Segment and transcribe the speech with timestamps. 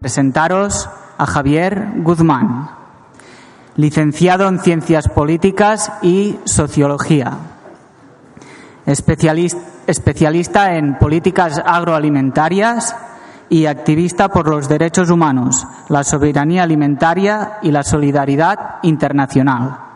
[0.00, 2.70] Presentaros a Javier Guzmán,
[3.76, 7.38] licenciado en Ciencias Políticas y Sociología,
[8.86, 12.96] especialista en políticas agroalimentarias
[13.48, 19.89] y activista por los derechos humanos, la soberanía alimentaria y la solidaridad internacional.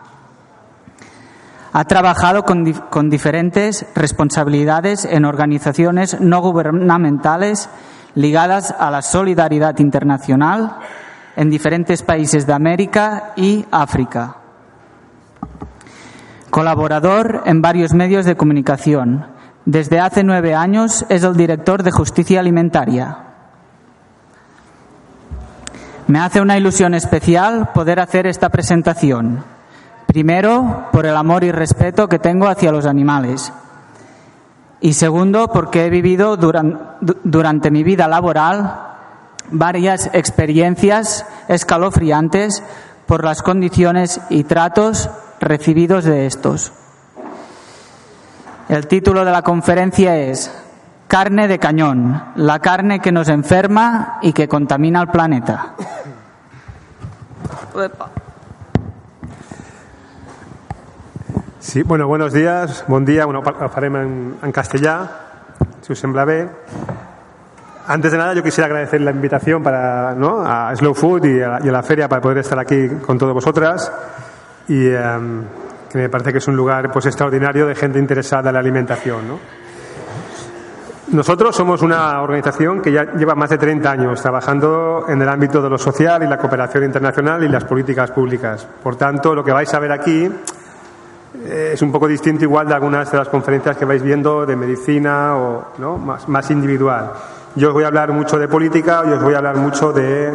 [1.77, 7.69] Ha trabajado con, diferentes responsabilidades en organizaciones no gubernamentales
[8.13, 10.77] ligadas a la solidaridad internacional
[11.35, 14.37] en diferentes países de América y África.
[16.49, 19.25] Colaborador en varios medios de comunicación.
[19.65, 23.17] Desde hace nueve años es el director de Justicia Alimentaria.
[26.07, 29.54] Me hace una ilusión especial poder hacer esta presentación.
[30.15, 33.51] Primero, por el amor y respeto que tengo hacia los animales
[34.79, 38.79] y segundo, porque he vivido durante, mi vida laboral
[39.51, 42.63] varias experiencias escalofriantes
[43.07, 45.09] por las condiciones y tratos
[45.41, 46.71] recibidos de estos.
[48.69, 50.49] El título de la conferencia es
[51.09, 55.73] Carne de cañón, la carne que nos enferma y que contamina el planeta.
[61.65, 65.09] Sí, bueno, buenos días, bon dia, bueno, farem en, en castellà,
[65.81, 66.47] si us sembla bé.
[67.87, 70.45] Antes de nada, yo quisiera agradecer la invitación para, ¿no?
[70.45, 73.17] a Slow Food y a, la, y a, la, feria para poder estar aquí con
[73.17, 73.91] todos vosotras
[74.67, 75.41] y um,
[75.89, 79.27] que me parece que es un lugar pues extraordinario de gente interesada en la alimentación.
[79.27, 79.39] ¿no?
[81.13, 85.63] Nosotros somos una organización que ya lleva más de 30 años trabajando en el ámbito
[85.63, 88.67] de lo social y la cooperación internacional y las políticas públicas.
[88.83, 90.29] Por tanto, lo que vais a ver aquí
[91.45, 95.35] es un poco distinto igual de algunas de las conferencias que vais viendo de medicina
[95.35, 95.97] o ¿no?
[95.97, 97.11] más, más, individual.
[97.55, 100.33] Yo os voy a hablar mucho de política y os voy a hablar mucho de,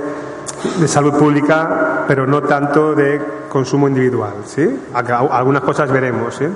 [0.78, 4.34] de salud pública, pero no tanto de consumo individual.
[4.44, 4.80] ¿sí?
[4.94, 6.34] Algunas cosas veremos.
[6.34, 6.46] ¿sí?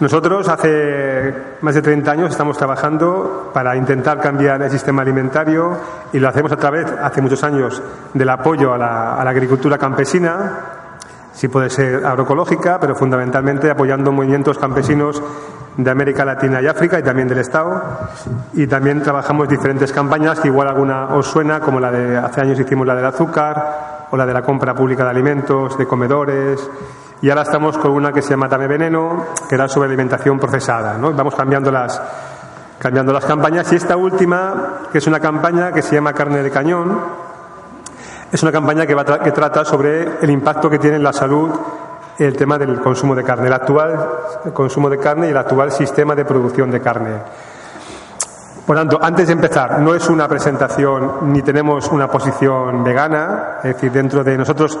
[0.00, 5.76] Nosotros hace más de 30 años estamos trabajando para intentar cambiar el sistema alimentario
[6.12, 7.80] y lo hacemos a través, hace muchos años,
[8.12, 10.81] del apoyo a la, a la agricultura campesina,
[11.32, 15.22] sí puede ser agroecológica, pero fundamentalmente apoyando movimientos campesinos
[15.76, 17.82] de América Latina y África y también del Estado.
[18.54, 22.58] Y también trabajamos diferentes campañas que igual alguna os suena, como la de hace años
[22.58, 26.68] hicimos la del azúcar o la de la compra pública de alimentos, de comedores.
[27.22, 30.98] Y ahora estamos con una que se llama Dame Veneno, que era sobre alimentación procesada.
[30.98, 31.12] ¿no?
[31.12, 32.00] Vamos cambiando las,
[32.78, 33.72] cambiando las campañas.
[33.72, 36.98] Y esta última, que es una campaña que se llama Carne de Cañón,
[38.32, 38.94] es una campaña que,
[39.32, 41.50] trata sobre el impacto que tiene en la salud
[42.18, 44.10] el tema del consumo de carne, el actual
[44.54, 47.10] consumo de carne y el actual sistema de producción de carne.
[48.66, 53.74] Por tanto, antes de empezar, no es una presentación ni tenemos una posición vegana, es
[53.74, 54.80] decir, dentro de nosotros,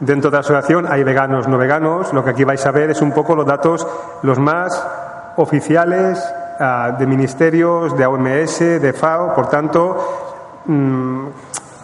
[0.00, 2.12] dentro de la asociación hay veganos, no veganos.
[2.12, 3.86] Lo que aquí vais a ver es un poco los datos,
[4.22, 4.84] los más
[5.36, 6.18] oficiales
[6.58, 9.34] uh, de ministerios, de OMS, de FAO.
[9.34, 11.26] Por tanto, mmm,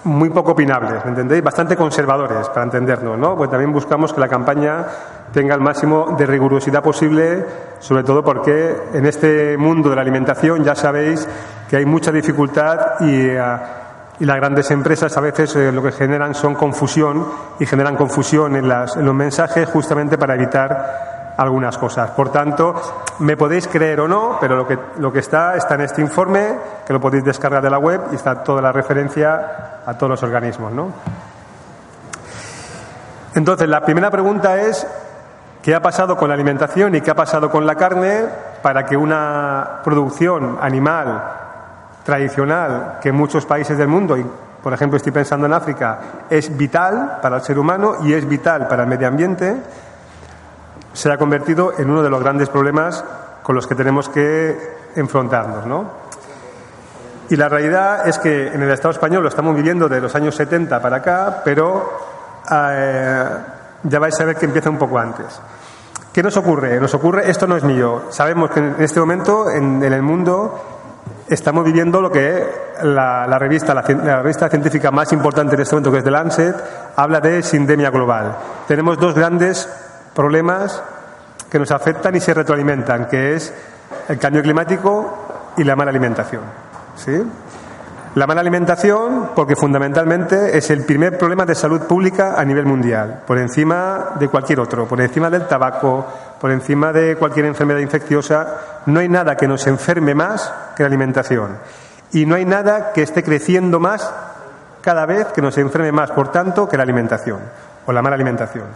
[0.04, 1.42] muy poco opinables, ¿me entendéis?
[1.42, 3.36] Bastante conservadores, para entendernos, ¿no?
[3.36, 4.86] Pues también buscamos que la campaña
[5.32, 7.44] tenga el máximo de rigurosidad posible,
[7.80, 11.26] sobre todo porque en este mundo de la alimentación ya sabéis
[11.68, 13.58] que hay mucha dificultad y, uh,
[14.20, 17.26] las grandes empresas a veces eh, lo que generan son confusión
[17.58, 22.10] y generan confusión en, en los mensajes justamente para evitar algunas cosas.
[22.10, 22.74] Por tanto,
[23.20, 26.56] me podéis creer o no, pero lo que, lo que está está en este informe,
[26.86, 30.22] que lo podéis descargar de la web y está toda la referencia a todos los
[30.22, 30.72] organismos.
[30.72, 30.92] ¿no?
[33.34, 34.86] Entonces, la primera pregunta es,
[35.62, 38.24] ¿qué ha pasado con la alimentación y qué ha pasado con la carne
[38.62, 41.22] para que una producción animal
[42.04, 44.16] tradicional que en muchos países del mundo,
[44.62, 45.98] por ejemplo estoy pensando en África,
[46.30, 49.56] es vital para el ser humano y es vital para el medio ambiente,
[50.94, 53.04] se ha convertido en uno de los grandes problemas
[53.42, 54.56] con los que tenemos que
[54.96, 55.66] enfrentarnos.
[55.66, 55.90] ¿no?
[57.28, 60.34] Y la realidad es que en el Estado español lo estamos viviendo de los años
[60.34, 61.98] 70 para acá, pero
[62.50, 63.28] eh,
[63.82, 65.40] ya vais a ver que empieza un poco antes.
[66.12, 66.78] ¿Qué nos ocurre?
[66.78, 68.04] Nos ocurre, esto no es mío.
[68.10, 70.62] Sabemos que en este momento en, el mundo
[71.28, 72.46] estamos viviendo lo que
[72.82, 76.56] la, revista, la, revista científica más importante en este momento, que es The Lancet,
[76.94, 78.36] habla de sindemia global.
[78.68, 79.68] Tenemos dos grandes
[80.14, 80.82] problemas
[81.50, 83.52] que nos afectan y se retroalimentan, que es
[84.08, 86.42] el cambio climático y la mala alimentación.
[86.96, 87.22] ¿Sí?
[88.14, 93.22] La mala alimentación, porque fundamentalmente es el primer problema de salud pública a nivel mundial,
[93.26, 96.06] por encima de cualquier otro, por encima del tabaco,
[96.40, 98.82] por encima de cualquier enfermedad infecciosa.
[98.86, 101.58] No hay nada que nos enferme más que la alimentación.
[102.12, 104.08] Y no hay nada que esté creciendo más
[104.80, 107.40] cada vez que nos enferme más, por tanto, que la alimentación
[107.84, 108.66] o la mala alimentación.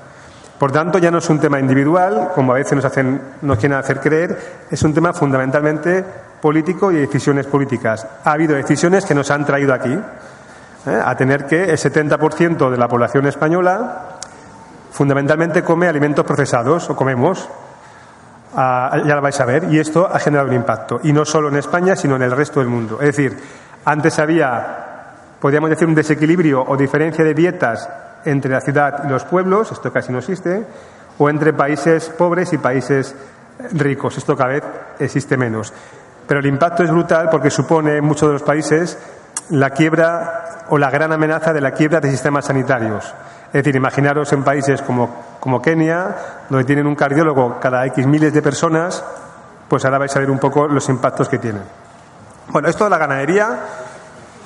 [0.59, 3.79] Por tanto, ya no es un tema individual, como a veces nos, hacen, nos quieren
[3.79, 4.39] hacer creer,
[4.71, 6.05] es un tema fundamentalmente
[6.41, 8.07] político y de decisiones políticas.
[8.25, 11.03] Ha habido decisiones que nos han traído aquí ¿eh?
[11.05, 14.19] a tener que el 70% de la población española
[14.91, 17.49] fundamentalmente come alimentos procesados o comemos.
[18.57, 19.65] Ya lo vais a ver.
[19.71, 20.99] Y esto ha generado un impacto.
[21.05, 22.97] Y no solo en España, sino en el resto del mundo.
[23.01, 23.39] Es decir,
[23.85, 27.89] antes había, podríamos decir, un desequilibrio o diferencia de dietas
[28.25, 30.65] entre la ciudad y los pueblos, esto casi no existe,
[31.19, 33.15] o entre países pobres y países
[33.73, 34.65] ricos, esto cada vez
[34.99, 35.73] existe menos.
[36.27, 38.99] Pero el impacto es brutal porque supone en muchos de los países
[39.51, 43.15] la quiebra o la gran amenaza de la quiebra de sistemas sanitarios.
[43.47, 45.09] Es decir, imaginaros en países como,
[45.41, 46.17] como Kenia,
[46.51, 49.03] donde tienen un cardiólogo cada X miles de personas,
[49.69, 51.63] pues ahora vais a ver un poco los impactos que tienen.
[52.49, 53.61] Bueno, esto de la ganadería,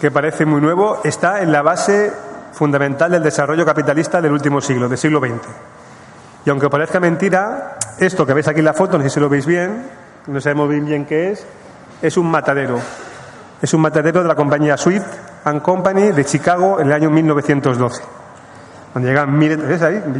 [0.00, 2.12] que parece muy nuevo, está en la base
[2.52, 5.48] fundamental del desarrollo capitalista del último siglo, del siglo XX.
[6.44, 9.28] Y aunque parezca mentira, esto que veis aquí en la foto, no sé si lo
[9.28, 9.86] veis bien,
[10.26, 11.46] no sabemos bien bien qué es,
[12.00, 12.78] es un matadero.
[13.60, 15.06] Es un matadero de la compañía Swift
[15.44, 18.02] and Company de Chicago en el año 1912.
[18.92, 19.58] Donde llegaban miles,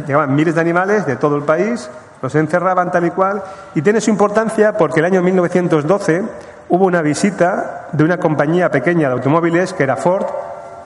[0.07, 1.89] llegaban miles de animales de todo el país,
[2.21, 3.43] los encerraban tal y cual.
[3.75, 6.23] Y tiene su importancia porque el año 1912
[6.69, 10.25] hubo una visita de una compañía pequeña de automóviles, que era Ford,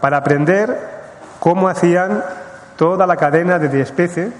[0.02, 0.97] para aprender
[1.48, 2.26] cómo hacían
[2.76, 4.34] toda la cadena de especie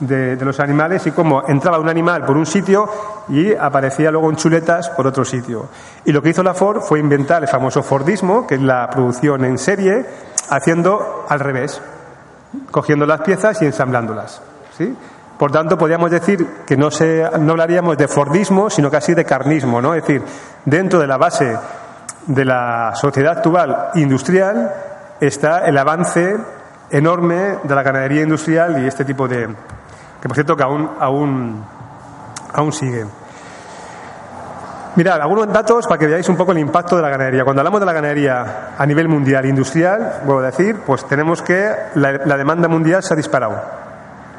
[0.00, 2.90] de, los animales y cómo entraba un animal por un sitio
[3.28, 5.68] y aparecía luego en chuletas por otro sitio.
[6.04, 9.44] Y lo que hizo la Ford fue inventar el famoso Fordismo, que es la producción
[9.44, 10.04] en serie,
[10.50, 11.80] haciendo al revés,
[12.72, 14.42] cogiendo las piezas y ensamblándolas.
[14.76, 14.96] ¿sí?
[15.38, 19.80] Por tanto, podríamos decir que no, se, no hablaríamos de Fordismo, sino casi de carnismo,
[19.80, 19.94] ¿no?
[19.94, 20.24] Es decir,
[20.64, 21.56] dentro de la base
[22.26, 26.36] de la sociedad actual industrial está el avance
[26.90, 29.48] enorme de la ganadería industrial y este tipo de,
[30.20, 31.64] que por cierto que aún, aún,
[32.52, 33.06] aún sigue.
[34.96, 37.44] Mirad, algunos datos para que veáis un poco el impacto de la ganadería.
[37.44, 41.70] Cuando hablamos de la ganadería a nivel mundial industrial, vuelvo a decir, pues tenemos que
[41.96, 43.60] la, demanda mundial se ha disparado.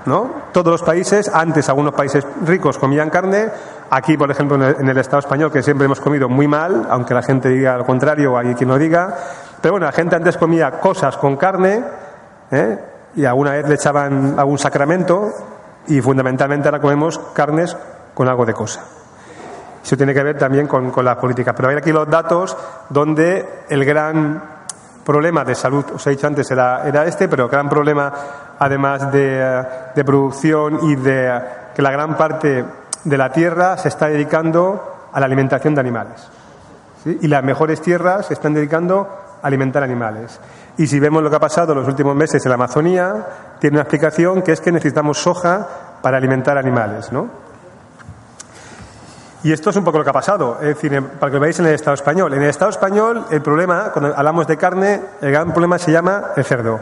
[0.07, 0.31] ¿no?
[0.53, 3.49] Todos los países, antes algunos países ricos comían carne,
[3.91, 7.21] aquí, por ejemplo, en el, Estado español, que siempre hemos comido muy mal, aunque la
[7.21, 9.15] gente diga lo contrario o hay quien lo diga,
[9.61, 11.83] pero bueno, la gente antes comía cosas con carne
[12.51, 12.79] ¿eh?
[13.15, 15.31] y alguna vez le echaban algún sacramento
[15.87, 17.75] y fundamentalmente ahora comemos carnes
[18.13, 18.83] con algo de cosa.
[19.83, 21.53] Eso tiene que ver también con, con las políticas.
[21.55, 22.57] Pero hay aquí los datos
[22.89, 24.57] donde el gran
[25.05, 28.11] problema de salud, os he dicho antes, era, era este, pero el gran problema,
[28.59, 29.65] además de,
[29.95, 31.41] de, producción y de
[31.73, 32.65] que la gran parte
[33.05, 36.27] de la tierra se está dedicando a la alimentación de animales.
[37.05, 39.07] Y las mejores tierras se están dedicando
[39.41, 40.39] alimentar animales.
[40.77, 43.25] Y si vemos lo que ha pasado en los últimos meses en la Amazonía,
[43.59, 45.67] tiene una explicación que es que necesitamos soja
[46.01, 47.29] para alimentar animales, ¿no?
[49.43, 51.59] Y esto es un poco lo que ha pasado, es decir, para que lo veáis
[51.59, 52.33] en el Estado español.
[52.33, 56.31] En el Estado español, el problema, cuando hablamos de carne, el gran problema se llama
[56.35, 56.79] el cerdo.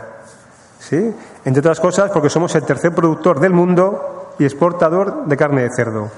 [0.80, 1.16] ¿Sí?
[1.44, 5.70] Entre otras cosas, porque somos el tercer productor del mundo y exportador de carne de
[5.76, 6.10] cerdo,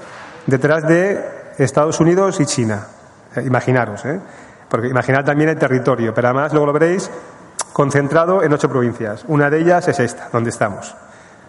[0.46, 2.86] detrás de Estados Unidos y China.
[3.34, 4.20] Eh, imaginaros, ¿eh?
[4.68, 7.10] Porque imaginad también el territorio, pero además luego lo veréis,
[7.72, 9.24] concentrado en ocho provincias.
[9.28, 10.94] Una de ellas es esta, donde estamos.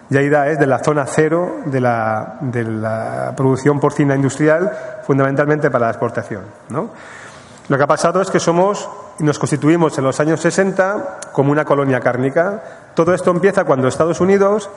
[0.10, 4.72] Yaida es de la zona cero de la, de la producción porcina industrial,
[5.04, 6.44] fundamentalmente para la exportación.
[6.70, 6.90] ¿no?
[7.68, 11.66] Lo que ha pasado es que somos nos constituimos en los años 60 como una
[11.66, 12.64] colonia cárnica.
[12.96, 14.70] Todo esto empieza cuando Estados Unidos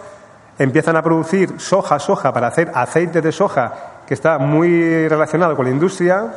[0.58, 3.72] empiezan a producir soja, soja para hacer aceite de soja,
[4.06, 6.34] que está muy relacionado con la industria,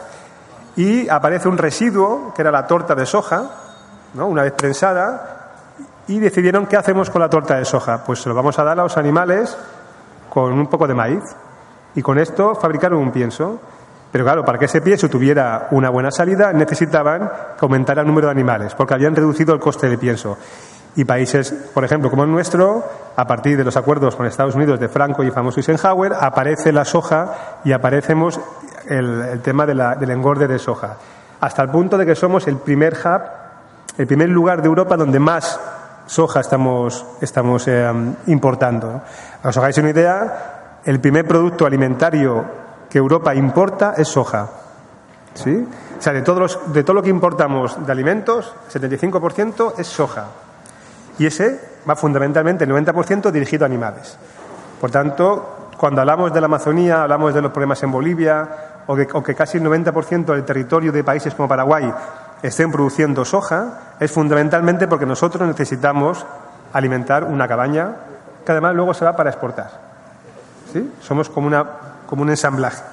[0.75, 3.49] y aparece un residuo, que era la torta de soja,
[4.15, 5.35] una vez prensada,
[6.07, 8.03] y decidieron qué hacemos con la torta de soja.
[8.03, 9.57] Pues se lo vamos a dar a los animales
[10.29, 11.23] con un poco de maíz
[11.95, 13.59] y con esto fabricaron un pienso.
[14.11, 18.27] Pero claro, para que ese pienso tuviera una buena salida necesitaban que aumentara el número
[18.27, 20.37] de animales, porque habían reducido el coste del pienso.
[20.97, 22.85] Y países, por ejemplo, como el nuestro,
[23.17, 26.85] a partir de los acuerdos con Estados Unidos de Franco y famoso Eisenhower, aparece la
[26.85, 28.39] soja y aparecemos
[28.87, 30.97] el, tema del engorde de soja.
[31.41, 33.21] Hasta el punto de que somos el primer hub,
[33.97, 35.59] el primer lugar de Europa donde más
[36.05, 37.91] soja estamos, estamos eh,
[38.27, 39.01] importando.
[39.41, 42.45] Para os hagáis una idea, el primer producto alimentario
[42.89, 44.49] que Europa importa es soja.
[45.33, 45.67] ¿Sí?
[45.97, 50.27] O sea, de, todos de todo lo que importamos de alimentos, 75% es soja.
[51.17, 54.17] Y ese va fundamentalmente, el 90% dirigido a animales.
[54.79, 58.49] Por tanto, cuando hablamos de la Amazonía, hablamos de los problemas en Bolivia,
[58.87, 61.91] o, que casi el 90% del territorio de países como Paraguay
[62.41, 66.25] estén produciendo soja, es fundamentalmente porque nosotros necesitamos
[66.73, 67.95] alimentar una cabaña
[68.45, 69.71] que además luego se va para exportar.
[70.71, 70.93] ¿Sí?
[71.01, 71.65] Somos como, una,
[72.05, 72.83] como un ensamblaje.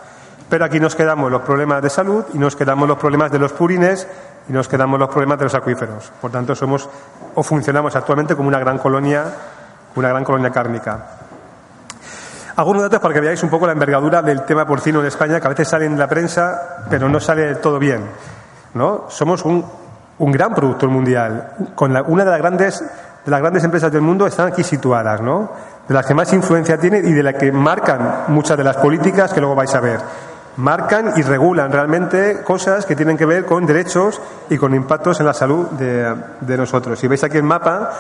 [0.48, 3.52] Pero aquí nos quedamos los problemas de salud y nos quedamos los problemas de los
[3.52, 4.06] purines
[4.48, 6.12] y nos quedamos los problemas de los acuíferos.
[6.20, 6.88] Por tanto, somos
[7.34, 9.24] o funcionamos actualmente como una gran colonia,
[9.96, 11.21] una gran colonia cárnica.
[12.56, 15.46] Algunos datos para que veáis un poco la envergadura del tema porcino en España, que
[15.46, 18.02] a veces sale en la prensa, pero no sale todo bien.
[18.74, 19.06] ¿no?
[19.08, 19.64] Somos un,
[20.18, 21.52] un gran productor mundial.
[21.74, 22.84] Con una de las grandes
[23.24, 25.52] de las grandes empresas del mundo están aquí situadas, ¿no?
[25.86, 29.32] De las que más influencia tienen y de las que marcan muchas de las políticas
[29.32, 30.00] que luego vais a ver
[30.56, 35.26] marcan y regulan realmente cosas que tienen que ver con derechos y con impactos en
[35.26, 36.98] la salud de, de nosotros.
[36.98, 37.90] Si veis aquí el mapa,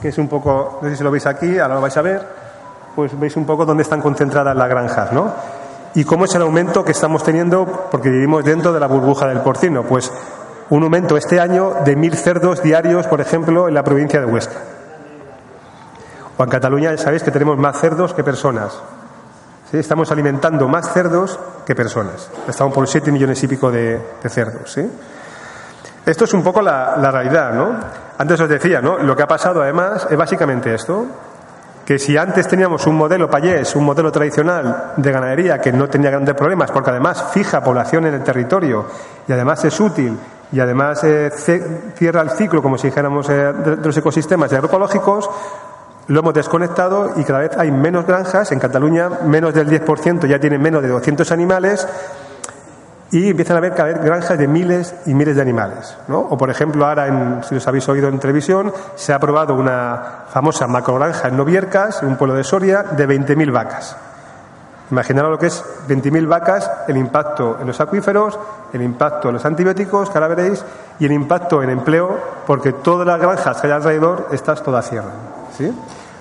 [0.00, 2.22] que es un poco, no sé si lo veis aquí, ahora lo vais a ver,
[2.94, 5.32] pues veis un poco dónde están concentradas las granjas, ¿no?
[5.94, 9.40] Y cómo es el aumento que estamos teniendo porque vivimos dentro de la burbuja del
[9.40, 9.82] porcino.
[9.82, 10.10] Pues
[10.70, 14.56] un aumento este año de mil cerdos diarios, por ejemplo, en la provincia de Huesca.
[16.38, 18.80] O en Cataluña ya sabéis que tenemos más cerdos que personas.
[19.70, 22.30] Estamos alimentando más cerdos que personas.
[22.46, 24.78] Estamos por 7 millones y pico de, cerdos.
[26.04, 27.74] Esto es un poco la, realidad, ¿no?
[28.18, 28.98] Antes os decía, ¿no?
[28.98, 31.06] Lo que ha pasado además es básicamente esto,
[31.84, 36.10] que si antes teníamos un modelo payés, un modelo tradicional de ganadería que no tenía
[36.10, 38.86] grandes problemas, porque además fija población en el territorio
[39.26, 40.16] y además es útil
[40.52, 41.30] y además eh,
[41.94, 45.28] cierra el ciclo, como si dijéramos, eh, de los ecosistemas agroecológicos,
[46.08, 48.52] lo hemos desconectado y cada vez hay menos granjas.
[48.52, 51.86] En Cataluña, menos del 10% ya tienen menos de 200 animales
[53.12, 55.96] y empiezan a haber cada vez granjas de miles y miles de animales.
[56.08, 56.18] ¿no?
[56.18, 60.24] O, por ejemplo, ahora, en, si os habéis oído en televisión, se ha aprobado una
[60.30, 63.96] famosa macrogranja en Noviercas, en un pueblo de Soria, de 20.000 vacas.
[64.90, 68.38] Imaginaros lo que es 20.000 vacas, el impacto en los acuíferos,
[68.72, 70.64] el impacto en los antibióticos, que ahora veréis,
[70.98, 75.12] y el impacto en empleo, porque todas las granjas que hay alrededor, estas todas cierran.
[75.56, 75.70] ¿sí?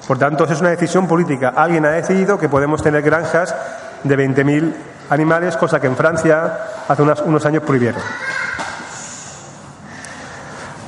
[0.06, 1.54] Por tanto, es una decisión política.
[1.56, 3.56] Alguien ha decidido que podemos tener granjas
[4.04, 4.74] de 20.000
[5.12, 8.02] animales, cosa que en Francia hace unos años prohibieron.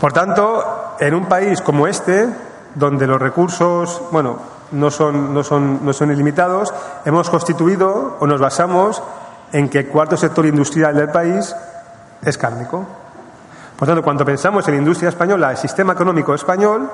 [0.01, 2.27] Por tanto, en un país como este,
[2.75, 4.37] donde los recursos, bueno,
[4.71, 6.73] no son, no son, no son ilimitados,
[7.05, 9.03] hemos constituido o nos basamos
[9.51, 11.55] en que el cuarto sector industrial del país
[12.23, 12.85] es cárnico.
[13.77, 16.89] Por tanto, cuando pensamos en industria española, el sistema económico español,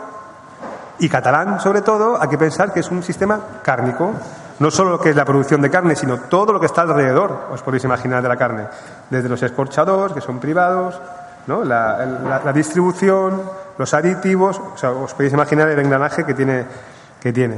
[0.99, 4.11] y catalán, sobre todo, hay que pensar que es un sistema cárnico.
[4.59, 7.47] No solo lo que es la producción de carne, sino todo lo que está alrededor,
[7.51, 8.67] os podéis imaginar, de la carne.
[9.09, 10.99] Desde los escorchadores, que son privados,
[11.47, 11.63] ¿no?
[11.63, 13.41] la, distribución,
[13.77, 16.65] los aditivos, o sea, os podéis imaginar el engranaje que tiene.
[17.21, 17.57] Que tiene.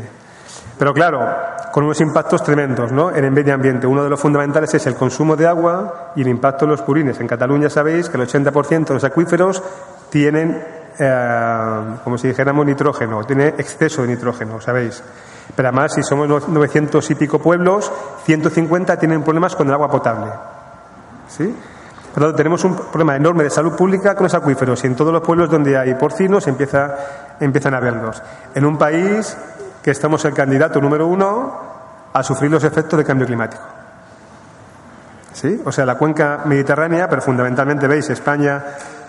[0.78, 1.28] Pero claro,
[1.72, 3.12] con unos impactos tremendos ¿no?
[3.12, 3.86] en el medio ambiente.
[3.86, 7.20] Uno de los fundamentales es el consumo de agua y el impacto en los purines.
[7.20, 9.62] En Cataluña sabéis que el 80% de los acuíferos
[10.10, 10.64] tienen
[11.00, 15.02] eh, como si dijéramos nitrógeno, tiene exceso de nitrógeno, ¿sabéis?
[15.56, 17.92] Pero además, si somos 900 y pico pueblos,
[18.26, 20.32] 150 tienen problemas con el agua potable.
[21.28, 21.54] ¿Sí?
[22.14, 25.22] Por tenemos un problema enorme de salud pública con los acuíferos y en todos los
[25.22, 26.96] pueblos donde hay porcinos empieza,
[27.40, 28.22] empiezan a verlos.
[28.54, 29.38] En un país
[29.82, 31.60] que estamos el candidato número uno
[32.12, 33.64] a sufrir los efectos del cambio climático.
[35.34, 35.62] ¿Sí?
[35.64, 38.62] O sea, la cuenca mediterránea, pero fundamentalmente veis España,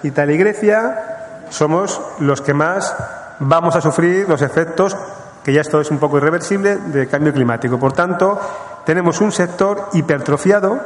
[0.04, 2.94] Italia y Grecia, somos los que más
[3.40, 4.96] vamos a sufrir los efectos,
[5.44, 7.78] que ya esto es un poco irreversible, del cambio climático.
[7.78, 8.38] Por tanto,
[8.84, 10.80] tenemos un sector hipertrofiado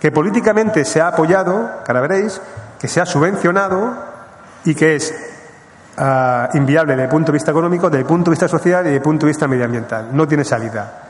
[0.00, 2.40] que políticamente se ha apoyado, que ahora veréis,
[2.78, 3.94] que se ha subvencionado
[4.64, 5.14] y que es
[5.96, 8.84] ah, inviable desde el punto de vista económico, desde el punto de vista social y
[8.86, 10.08] desde el punto de vista medioambiental.
[10.12, 11.02] No tiene salida.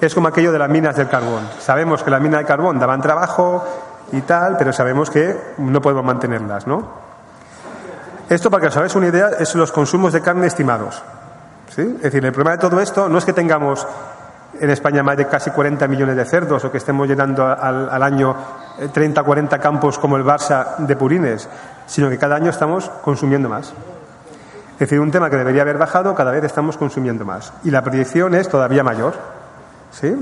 [0.00, 1.48] Es como aquello de las minas del carbón.
[1.60, 3.64] Sabemos que las minas de carbón daban trabajo
[4.12, 7.04] y tal, pero sabemos que no podemos mantenerlas, ¿no?
[8.28, 11.02] Esto, para que os hagáis una idea, es los consumos de carne estimados.
[11.82, 13.86] Es decir, el problema de todo esto no es que tengamos
[14.60, 18.02] en España más de casi 40 millones de cerdos o que estemos llenando al, al
[18.02, 18.34] año
[18.92, 21.48] 30 o 40 campos como el Barça de purines,
[21.86, 23.72] sino que cada año estamos consumiendo más.
[24.74, 27.52] Es decir, un tema que debería haber bajado, cada vez estamos consumiendo más.
[27.62, 29.14] Y la proyección es todavía mayor.
[29.92, 30.14] ¿Sí?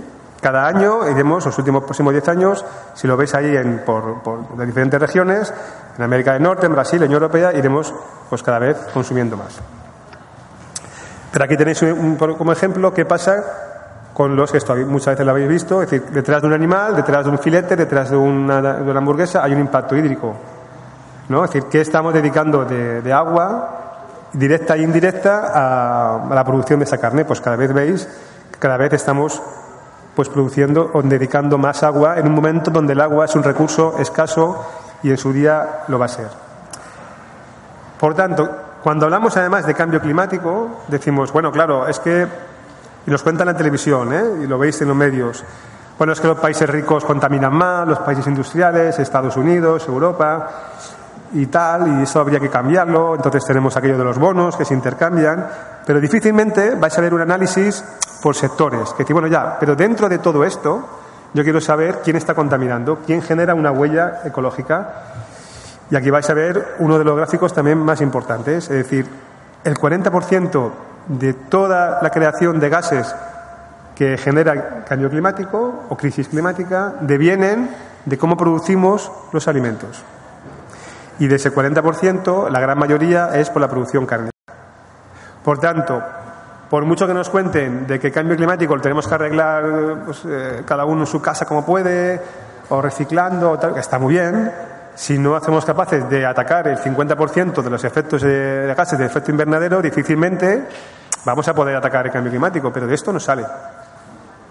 [0.43, 4.59] Cada año iremos, los últimos próximos 10 años, si lo veis ahí en, por, por
[4.59, 5.55] las diferentes regiones,
[5.97, 7.95] en América del Norte, en Brasil, en Unión Europea, iremos
[8.29, 9.61] pues cada vez consumiendo más.
[11.33, 13.43] Pero aquí tenéis un, como ejemplo qué pasa
[14.13, 16.95] con los que esto muchas veces lo habéis visto, es decir, detrás de un animal,
[16.95, 20.35] detrás de un filete, detrás de una, de una hamburguesa hay un impacto hídrico.
[21.31, 21.45] ¿no?
[21.45, 23.79] Es decir, ¿qué estamos dedicando de, agua
[24.35, 27.25] directa e indirecta a, a, la producción de esa carne?
[27.25, 28.07] Pues cada vez veis,
[28.59, 29.43] cada vez estamos
[30.15, 33.97] pues produciendo o dedicando más agua en un momento donde el agua es un recurso
[33.99, 34.67] escaso
[35.03, 36.29] y en su día lo va a ser.
[37.99, 38.51] Por tanto,
[38.83, 42.27] cuando hablamos además de cambio climático, decimos, bueno, claro, es que,
[43.07, 44.25] y nos cuentan en la televisión, ¿eh?
[44.43, 45.45] y lo veis en los medios,
[45.99, 50.51] bueno, es que los países ricos contaminan más, los países industriales, Estados Unidos, Europa
[51.35, 54.75] y tal, y eso habría que cambiarlo, entonces tenemos aquello de los bonos que se
[54.75, 55.47] intercambian,
[55.87, 57.85] pero difícilmente vais a ver un análisis
[58.21, 60.85] por sectores, que decir, bueno, ya, pero dentro de todo esto,
[61.33, 65.22] yo quiero saber quién está contaminando, quién genera una huella ecológica
[65.93, 69.07] y aquí vais a ver uno de los gráficos también más importantes, es decir,
[69.63, 70.71] el 40%
[71.09, 73.15] de toda la creación de gases
[73.95, 77.69] que genera cambio climático o crisis climática devienen
[78.07, 80.03] de cómo producimos los alimentos.
[81.19, 84.33] Y de ese 40%, la gran mayoría es por la producción cárnica.
[85.45, 86.03] Por tanto,
[86.71, 89.65] por mucho que nos cuenten de que cambio climático lo tenemos que arreglar
[90.07, 92.19] pues, eh, cada uno en su casa como puede,
[92.71, 97.63] o reciclando, tal, que está muy bien, si no hacemos capaces de atacar el 50%
[97.63, 100.67] de los efectos de gases de efecto invernadero, difícilmente
[101.25, 103.45] vamos a poder atacar el cambio climático, pero de esto no sale.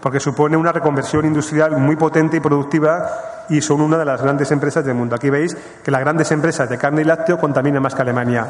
[0.01, 3.07] Porque supone una reconversión industrial muy potente y productiva
[3.49, 5.15] y son una de las grandes empresas del mundo.
[5.15, 8.47] Aquí veis que las grandes empresas de carne y lácteo contaminan más que Alemania,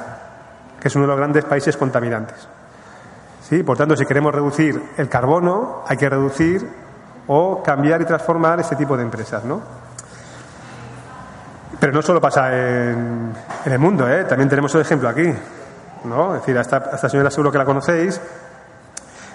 [0.79, 2.47] que es uno de los grandes países contaminantes.
[3.41, 3.63] ¿Sí?
[3.63, 6.65] Por tanto, si queremos reducir el carbono, hay que reducir
[7.27, 9.80] o cambiar y transformar este tipo de empresas, ¿no?
[11.81, 13.33] Pero no solo pasa en,
[13.65, 14.23] el mundo, ¿eh?
[14.25, 15.33] también tenemos el ejemplo aquí.
[16.03, 16.35] ¿no?
[16.35, 18.21] Es decir, esta, señora seguro que la conocéis,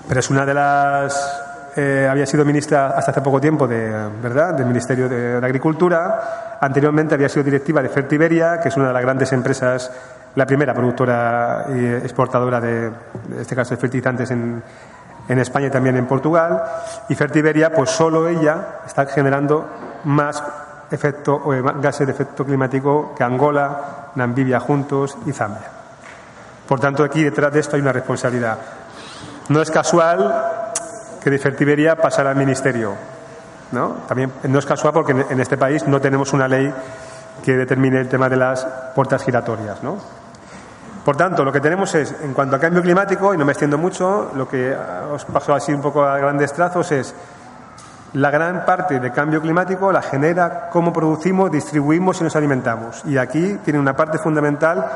[0.06, 1.42] pero es una de las.
[1.74, 4.54] Eh, había sido ministra hasta hace poco tiempo de, ¿verdad?
[4.54, 6.59] del Ministerio de, Agricultura.
[6.61, 9.90] Anteriormente había sido directiva de Fertiberia, que es una de las grandes empresas,
[10.37, 14.62] la primera productora y exportadora de, en este caso, de fertilizantes en,
[15.28, 16.62] en España y también en Portugal.
[17.09, 19.68] Y Fertiberia, pues solo ella está generando
[20.04, 20.44] más
[20.90, 25.70] efecto, o gases de efecto climático que Angola, Namibia juntos y Zambia.
[26.68, 28.59] Por tanto, aquí detrás de esto hay una responsabilidad.
[29.49, 30.72] No es casual
[31.22, 32.94] que de Fertiberia pasara al Ministerio.
[33.72, 33.96] ¿no?
[34.09, 36.72] También no es casual porque en este país no tenemos una ley
[37.44, 39.83] que determine el tema de las puertas giratorias.
[39.83, 39.99] ¿no?
[41.05, 43.79] Por tanto, lo que tenemos es, en cuanto a cambio climático, y no me extiendo
[43.79, 44.77] mucho, lo que
[45.12, 47.14] os paso así un poco a grandes trazos es
[48.16, 53.02] la gran parte de cambio climático la genera cómo producimos, distribuimos y nos alimentamos.
[53.05, 54.87] Y aquí tiene una parte fundamental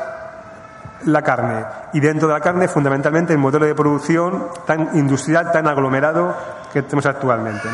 [1.05, 1.63] la carne.
[1.93, 6.35] Y dentro de la carne, fundamentalmente, el modelo de producción tan industrial, tan aglomerado
[6.73, 7.69] que tenemos actualmente.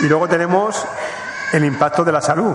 [0.00, 0.84] Y luego tenemos
[1.52, 2.52] el impacto de la salud.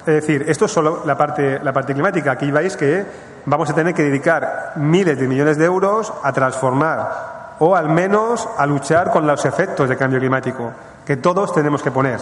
[0.00, 2.32] Es decir, esto es solo la parte, la parte climática.
[2.32, 3.06] Aquí veis que
[3.46, 8.48] vamos a tener que dedicar miles de millones de euros a transformar o al menos
[8.56, 10.70] a luchar con los efectos del cambio climático,
[11.04, 12.20] que todos tenemos que poner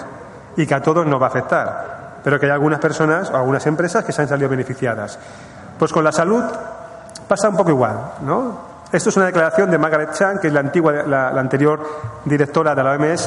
[0.57, 3.67] y que a todos nos va a afectar, pero que hay algunas personas o algunas
[3.67, 5.19] empresas que se han salido beneficiadas.
[5.79, 6.43] Pues con la salud
[7.27, 8.71] pasa un poco igual, ¿no?
[8.93, 11.81] Esto es una declaración de Margaret Chan, que es la, antigua, la, anterior
[12.25, 13.27] directora de la OMS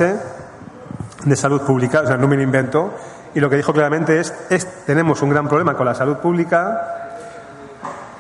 [1.24, 2.92] de salud pública, o sea, no me lo invento,
[3.34, 7.13] y lo que dijo claramente es, es tenemos un gran problema con la salud pública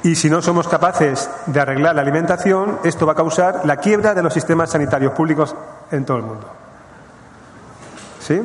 [0.03, 4.13] y si no somos capaces de arreglar la alimentación, esto va a causar la quiebra
[4.13, 5.55] de los sistemas sanitarios públicos
[5.91, 6.49] en todo el mundo.
[8.19, 8.41] ¿Sí?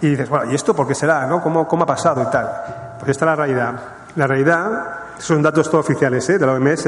[0.00, 1.24] Y dices, bueno, ¿y esto por qué será?
[1.26, 1.40] ¿no?
[1.40, 2.50] ¿Cómo, ¿Cómo ha pasado y tal?
[2.98, 3.74] Pues esta es la realidad.
[4.16, 4.86] La realidad,
[5.18, 6.38] son datos todos oficiales ¿eh?
[6.38, 6.86] de la OMS,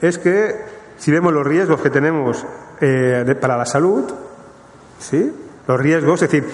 [0.00, 0.64] es que
[0.96, 2.44] si vemos los riesgos que tenemos
[2.80, 4.10] eh, para la salud,
[4.98, 5.30] ¿sí?
[5.66, 6.50] Los riesgos, es decir,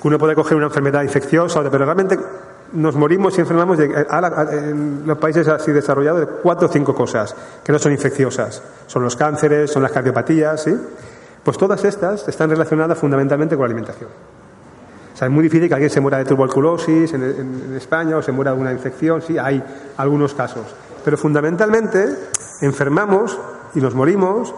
[0.00, 2.18] que uno puede coger una enfermedad infecciosa, pero realmente
[2.72, 7.34] nos morimos y enfermamos de, en los países así desarrollados de cuatro o cinco cosas
[7.62, 8.62] que no son infecciosas.
[8.86, 10.74] Son los cánceres, son las cardiopatías, ¿sí?
[11.42, 14.08] Pues todas estas están relacionadas fundamentalmente con la alimentación.
[15.14, 18.32] O sea, es muy difícil que alguien se muera de tuberculosis en, España o se
[18.32, 19.62] muera de una infección, sí, hay
[19.96, 20.64] algunos casos.
[21.04, 22.08] Pero fundamentalmente
[22.62, 23.38] enfermamos
[23.74, 24.52] y nos morimos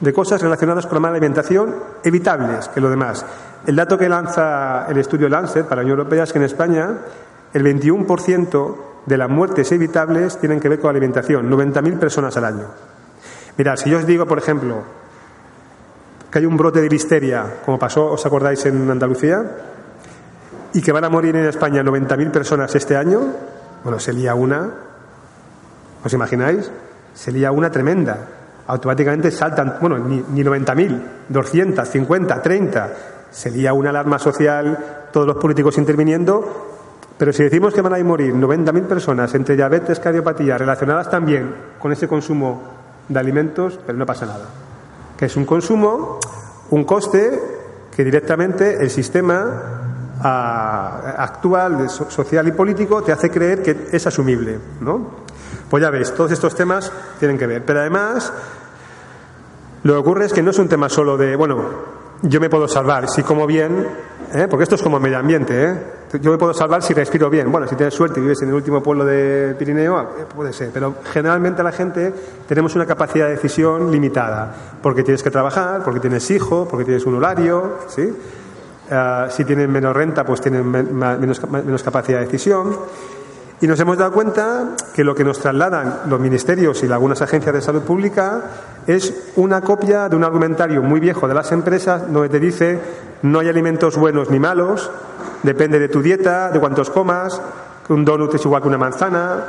[0.00, 3.24] de cosas relacionadas con la mala alimentación evitables que lo demás.
[3.66, 6.90] El dato que lanza el estudio Lancet para la Unión Europea es que en España
[7.52, 12.66] el 21% de las muertes evitables tienen que ver con alimentación, 90.000 personas al año.
[13.56, 14.82] Mirad, si yo os digo, por ejemplo,
[16.30, 19.42] que hay un brote de listeria, como pasó, ¿os acordáis, en Andalucía?
[20.74, 23.20] Y que van a morir en España 90.000 personas este año,
[23.82, 24.70] bueno, se lía una,
[26.04, 26.70] ¿os imagináis?
[27.14, 28.18] Se lía una tremenda.
[28.66, 32.90] Automáticamente saltan, bueno, ni, ni 90.000, 200, 50, 30.
[33.30, 36.68] Se lía una alarma social, todos los políticos interviniendo,
[37.18, 41.90] pero si decimos que van a morir 90.000 personas entre diabetes, cardiopatía, relacionadas también con
[41.92, 42.62] ese consumo
[43.08, 44.46] de alimentos, pero no pasa nada.
[45.16, 46.20] Que es un consumo,
[46.70, 47.40] un coste
[47.94, 49.78] que directamente el sistema
[50.20, 55.28] actual, social y político, te hace creer que es asumible, ¿no?
[55.68, 57.64] Pues ya ves, todos estos temas tienen que ver.
[57.64, 58.32] Pero además,
[59.82, 61.62] lo que ocurre es que no es un tema solo de, bueno,
[62.22, 63.86] yo me puedo salvar si como bien,
[64.34, 64.46] ¿eh?
[64.48, 65.74] porque esto es como medio ambiente, ¿eh?
[66.20, 67.50] yo me puedo salvar si respiro bien.
[67.50, 70.70] Bueno, si tienes suerte y vives en el último pueblo de Pirineo, eh, puede ser,
[70.72, 72.12] pero generalmente la gente
[72.46, 77.04] tenemos una capacidad de decisión limitada, porque tienes que trabajar, porque tienes hijos, porque tienes
[77.06, 78.12] un horario, ¿sí?
[78.90, 82.74] Ah, si tienen menos renta, pues tienen menos, menos capacidad de decisión.
[83.60, 87.54] Y nos hemos dado cuenta que lo que nos trasladan los ministerios y algunas agencias
[87.54, 88.42] de salud pública
[88.86, 92.80] es una copia de un argumentario muy viejo de las empresas donde te dice
[93.22, 94.90] no hay alimentos buenos ni malos,
[95.42, 97.40] depende de tu dieta, de cuántos comas,
[97.88, 99.44] un donut es igual que una manzana.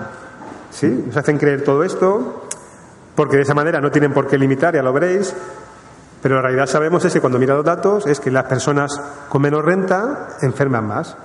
[0.71, 1.03] ¿Sí?
[1.07, 2.45] Nos hacen creer todo esto
[3.15, 5.35] porque de esa manera no tienen por qué limitar, ya lo veréis,
[6.21, 9.41] pero la realidad sabemos es que cuando mira los datos es que las personas con
[9.41, 11.17] menos renta enferman más.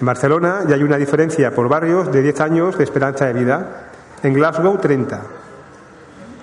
[0.00, 3.66] En Barcelona ya hay una diferencia por barrios de 10 años de esperanza de vida.
[4.22, 5.20] En Glasgow, 30.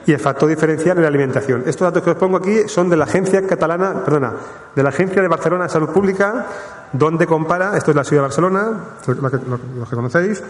[0.08, 1.64] Y el factor diferencial es la alimentación.
[1.66, 4.34] Estos datos que os pongo aquí son de la Agencia Catalana, perdona,
[4.76, 6.46] de la Agencia de Barcelona de Salud Pública,
[6.94, 8.72] donde compara, esto es la ciudad de Barcelona,
[9.08, 10.44] lo que, que conocéis,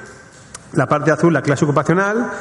[0.74, 2.32] la parte azul, la clase ocupacional,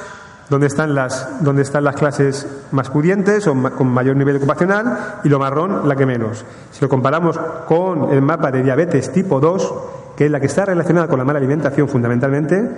[0.51, 5.29] donde están las, donde están las clases más pudientes o con mayor nivel ocupacional, y
[5.29, 6.45] lo marrón, la que menos.
[6.73, 9.75] Si lo comparamos con el mapa de diabetes tipo 2,
[10.17, 12.71] que es la que está relacionada con la mala alimentación fundamentalmente,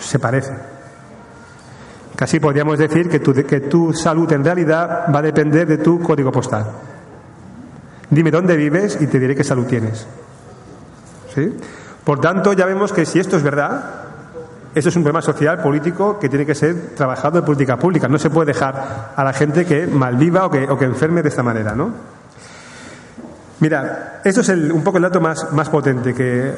[0.00, 0.52] se parece.
[2.16, 6.00] Casi podríamos decir que tu, que tu salud en realidad va a depender de tu
[6.00, 6.66] código postal.
[8.08, 10.06] Dime dónde vives y te diré qué salud tienes.
[11.34, 11.54] ¿Sí?
[12.04, 14.06] Por tanto, ya vemos que si esto es verdad,
[14.74, 18.08] esto es un problema social, político, que tiene que ser trabajado en política pública.
[18.08, 21.28] No se puede dejar a la gente que malviva o que, o que enferme de
[21.28, 21.90] esta manera, ¿no?
[23.60, 26.52] Mira, esto es un poco el dato más, más potente que,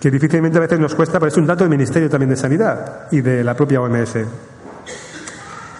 [0.00, 3.08] que, difícilmente a veces nos cuesta, pero es un dato del Ministerio también de Sanidad
[3.10, 4.16] y de la propia OMS.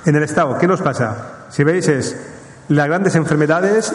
[0.07, 1.47] En el Estado, ¿qué nos pasa?
[1.51, 2.17] Si veis es
[2.69, 3.95] las grandes enfermedades,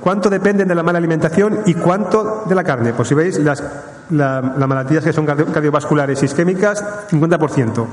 [0.00, 2.92] cuánto dependen de la mala alimentación y cuánto de la carne.
[2.92, 3.62] Pues si veis las,
[4.10, 7.86] las malaltías que son cardiovasculares y isquémicas, 50%.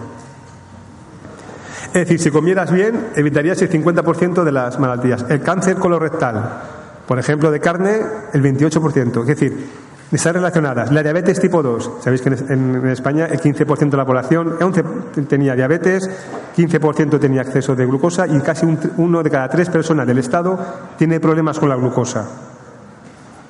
[1.88, 5.26] Es decir, si comieras bien, evitarías el 50% de las malaltías.
[5.28, 6.79] El cáncer colorectal,
[7.10, 8.02] por ejemplo, de carne,
[8.34, 9.22] el 28%.
[9.22, 9.68] Es decir,
[10.12, 10.92] están relacionadas.
[10.92, 11.94] La diabetes tipo 2.
[12.02, 14.84] Sabéis que en, España el 15% de la población 11
[15.28, 16.08] tenía diabetes,
[16.56, 18.68] 15% tenía exceso de glucosa y casi
[18.98, 20.60] uno de cada tres personas del Estado
[21.00, 22.28] tiene problemas con la glucosa.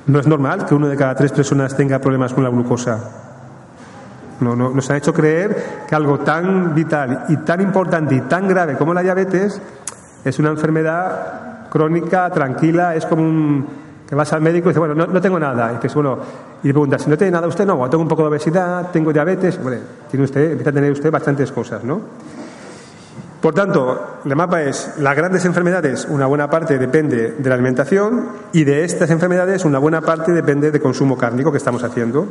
[0.08, 2.98] No es normal que uno de cada tres personas tenga problemas con la glucosa.
[4.39, 8.48] No, no, nos han hecho creer que algo tan vital y tan importante y tan
[8.48, 9.62] grave como la diabetes
[10.24, 13.67] es una enfermedad crónica, tranquila, es como un,
[14.10, 15.71] que vas al médico y dices, bueno, no, tengo nada.
[15.71, 16.17] Y dices, bueno,
[16.63, 17.63] y le preguntas, ¿no tiene nada usted?
[17.63, 19.62] No, tengo un poco de obesidad, tengo diabetes.
[19.62, 19.77] Bueno,
[20.10, 22.01] tiene usted, empieza a tener usted bastantes cosas, ¿no?
[23.39, 28.29] Por tanto, el mapa es las grandes enfermedades, una buena parte depende de la alimentación
[28.51, 32.27] y de estas enfermedades una buena parte depende del consumo cárnico que estamos haciendo.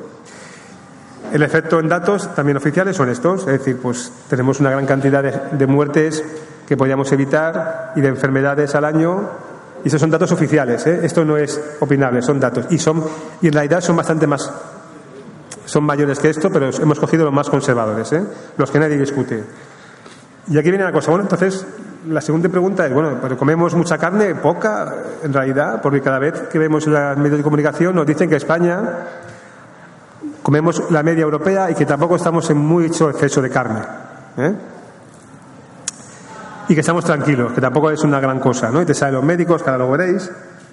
[1.32, 5.22] El efecto en datos también oficiales son estos, es decir, pues tenemos una gran cantidad
[5.22, 6.22] de muertes
[6.68, 9.22] que podíamos evitar y de enfermedades al año.
[9.82, 11.00] Y esos son datos oficiales, ¿eh?
[11.02, 12.66] esto no es opinable, son datos.
[12.68, 13.02] Y, son,
[13.40, 14.52] y en realidad son bastante más,
[15.64, 18.22] son mayores que esto, pero hemos cogido los más conservadores, ¿eh?
[18.58, 19.42] los que nadie discute.
[20.48, 21.10] Y aquí viene la cosa.
[21.10, 21.64] Bueno, entonces,
[22.06, 24.34] la segunda pregunta es, bueno, ¿pero comemos mucha carne?
[24.34, 28.36] Poca, en realidad, porque cada vez que vemos los medios de comunicación nos dicen que
[28.36, 28.82] España
[30.42, 33.80] comemos la media europea y que tampoco estamos en mucho exceso de carne.
[34.36, 34.54] ¿eh?
[36.68, 38.82] Y que estamos tranquilos, que tampoco es una gran cosa, ¿no?
[38.82, 40.30] Y te salen los médicos, que ahora lo veréis,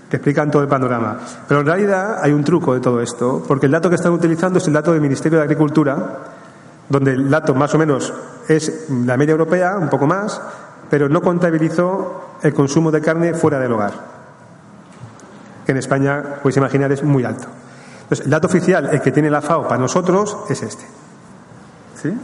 [0.10, 1.18] te explican todo el panorama.
[1.48, 4.60] Pero en realidad hay un truco de todo esto, porque el dato que están utilizando
[4.60, 6.20] es el dato del Ministerio de Agricultura,
[6.90, 8.14] donde el dato más o menos
[8.48, 10.40] es la media europea, un poco más,
[10.90, 13.94] pero no contabilizó el consumo de carne fuera del hogar,
[15.66, 17.48] que en España, podéis imaginar, es muy alto.
[18.04, 20.86] Entonces, el dato oficial, el que tiene la FAO para nosotros, es este.
[22.02, 22.16] ¿sí?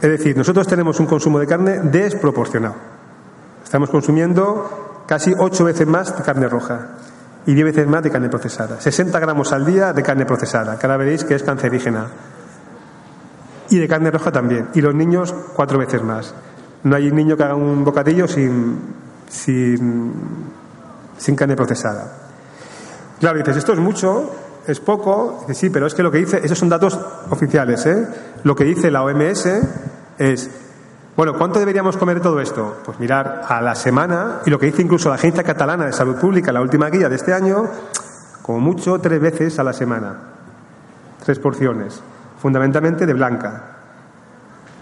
[0.00, 2.76] Es decir, nosotros tenemos un consumo de carne desproporcionado.
[3.64, 6.88] Estamos consumiendo casi ocho veces más de carne roja
[7.46, 8.80] y diez veces más de carne procesada.
[8.80, 10.78] 60 gramos al día de carne procesada.
[10.78, 12.06] Cada veréis que es cancerígena.
[13.70, 14.68] Y de carne roja también.
[14.74, 16.34] Y los niños cuatro veces más.
[16.84, 18.78] No hay niño que haga un bocadillo sin,
[19.28, 20.12] sin,
[21.36, 22.12] carne procesada.
[23.18, 24.30] Claro, dices, esto es mucho,
[24.66, 25.44] es poco.
[25.52, 26.98] Sí, pero es que lo que dice, esos son datos
[27.30, 28.06] oficiales, ¿eh?
[28.44, 29.48] Lo que dice la OMS
[30.18, 30.50] es,
[31.16, 32.78] bueno, ¿cuánto deberíamos comer todo esto?
[32.84, 36.16] Pues mirar a la semana, y lo que dice incluso la Agencia Catalana de Salud
[36.16, 37.64] Pública, la última guía de este año,
[38.42, 40.16] como mucho tres veces a la semana.
[41.24, 42.00] Tres porciones,
[42.40, 43.62] fundamentalmente de blanca.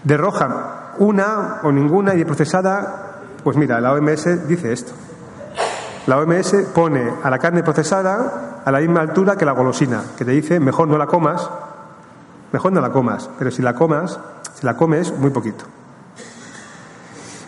[0.03, 4.93] De roja, una o ninguna y de procesada, pues mira, la OMS dice esto.
[6.05, 10.23] La OMS pone a la carne procesada a la misma altura que la golosina, que
[10.23, 11.49] te dice mejor no la comas,
[12.51, 14.19] mejor no la comas, pero si la comas,
[14.57, 15.65] si la comes, muy poquito.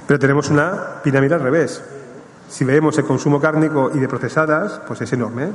[0.05, 1.81] Pero tenemos una pirámide al revés.
[2.49, 5.45] Si vemos el consumo cárnico y de procesadas, pues es enorme.
[5.45, 5.51] ¿eh?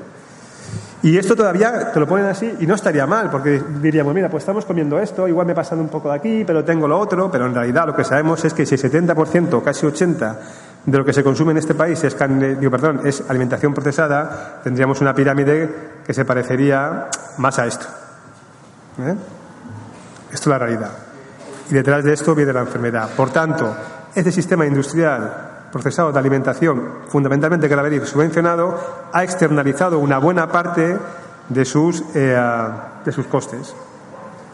[1.02, 4.42] Y esto todavía te lo ponen así y no estaría mal, porque diríamos, mira, pues
[4.42, 7.46] estamos comiendo esto, igual me pasando un poco de aquí, pero tengo lo otro, pero
[7.46, 10.36] en realidad lo que sabemos es que si el 70%, casi 80%
[10.86, 14.60] de lo que se consume en este país es, carne, digo, perdón, es alimentación procesada,
[14.64, 15.68] tendríamos una pirámide
[16.06, 17.86] que se parecería más a esto.
[18.98, 19.14] ¿Eh?
[20.32, 21.03] Esto es la realidad.
[21.70, 23.10] Y detrás de esto viene la enfermedad.
[23.16, 23.74] Por tanto,
[24.14, 28.78] este sistema industrial procesado de alimentación, fundamentalmente la subvencionado,
[29.12, 30.96] ha externalizado una buena parte
[31.48, 32.40] de sus, eh,
[33.04, 33.74] de sus costes.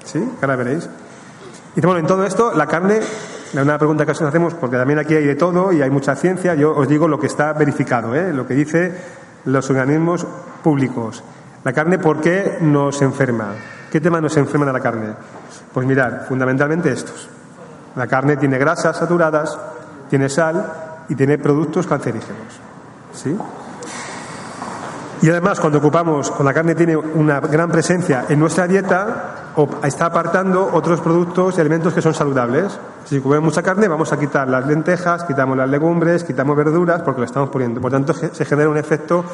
[0.04, 0.26] ¿Sí?
[0.40, 0.88] Ahora veréis.
[1.76, 3.00] Y bueno, en todo esto, la carne,
[3.52, 6.54] una pregunta que os hacemos, porque también aquí hay de todo y hay mucha ciencia,
[6.54, 8.32] yo os digo lo que está verificado, ¿eh?
[8.32, 8.96] lo que dicen
[9.44, 10.26] los organismos
[10.64, 11.22] públicos.
[11.64, 13.52] La carne, ¿por qué nos enferma?
[13.90, 15.14] ¿Qué temas nos enferman a la carne?
[15.72, 17.28] Pues mirad, fundamentalmente estos.
[17.96, 19.58] La carne tiene grasas saturadas,
[20.08, 20.64] tiene sal
[21.08, 22.60] y tiene productos cancerígenos.
[23.12, 23.36] ¿Sí?
[25.22, 29.39] Y además, cuando ocupamos, con la carne tiene una gran presencia en nuestra dieta,
[29.84, 32.78] está apartando otros productos y alimentos que son saludables.
[33.04, 37.20] Si comemos mucha carne, vamos a quitar las lentejas, quitamos las legumbres, quitamos verduras, porque
[37.20, 37.80] lo estamos poniendo.
[37.80, 39.24] Por tanto, se genera un efecto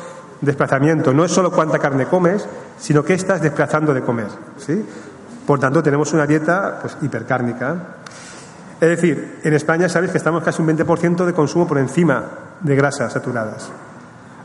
[0.41, 1.13] de desplazamiento.
[1.13, 2.47] No es solo cuánta carne comes,
[2.79, 4.29] sino que estás desplazando de comer.
[4.57, 4.85] ¿sí?
[5.47, 7.77] Por tanto, tenemos una dieta pues, hipercárnica.
[8.81, 12.25] Es decir, en España sabéis que estamos casi un 20% de consumo por encima
[12.61, 13.71] de grasas saturadas.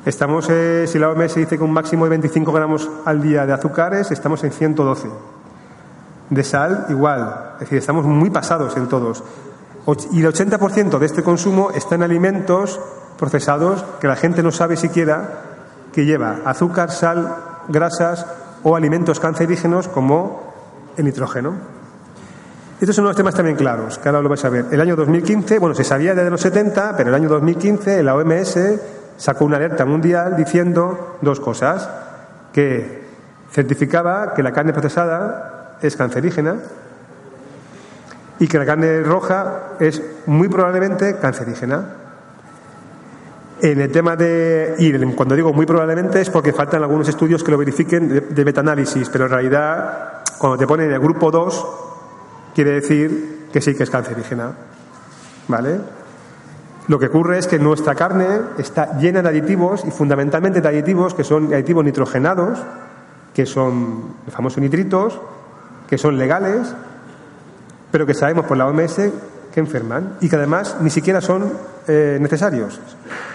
[0.06, 3.54] Estamos, eh, si la OMS dice que un máximo de 25 gramos al día de
[3.54, 5.10] azúcares, estamos en 112.
[6.32, 7.52] De sal, igual.
[7.56, 9.24] Es decir, estamos muy pasados en todos.
[10.12, 12.80] Y el 80% de este consumo está en alimentos
[13.20, 15.41] procesados que la gente no sabe siquiera
[15.94, 17.36] que lleva azúcar, sal,
[17.67, 18.26] grasas
[18.63, 20.54] o alimentos cancerígenos como
[20.98, 21.54] el nitrógeno.
[22.80, 24.65] Estos son unos temas también claros, que ahora lo vais a ver.
[24.72, 28.58] El año 2015, bueno, se sabía desde los 70, pero el año 2015 la OMS
[29.17, 31.89] sacó una alerta mundial diciendo dos cosas,
[32.52, 33.04] que
[33.52, 36.58] certificaba que la carne procesada es cancerígena
[38.41, 41.98] y que la carne roja es muy probablemente cancerígena.
[43.62, 44.74] En el tema de.
[44.80, 49.10] Y cuando digo muy probablemente es porque faltan algunos estudios que lo verifiquen de, metaanálisis,
[49.10, 51.67] pero en realidad, cuando te ponen el grupo 2,
[52.56, 54.54] quiere decir que sí que es cancerígena.
[55.48, 55.80] ¿Vale?
[56.88, 61.13] Lo que ocurre es que nuestra carne está llena de aditivos y fundamentalmente de aditivos
[61.13, 62.58] que son aditivos nitrogenados,
[63.36, 65.22] que son los famosos nitritos,
[65.91, 66.73] que son legales,
[67.91, 68.95] pero que sabemos por la OMS
[69.54, 71.51] que enferman y que además ni siquiera son
[71.86, 72.80] eh, necesarios.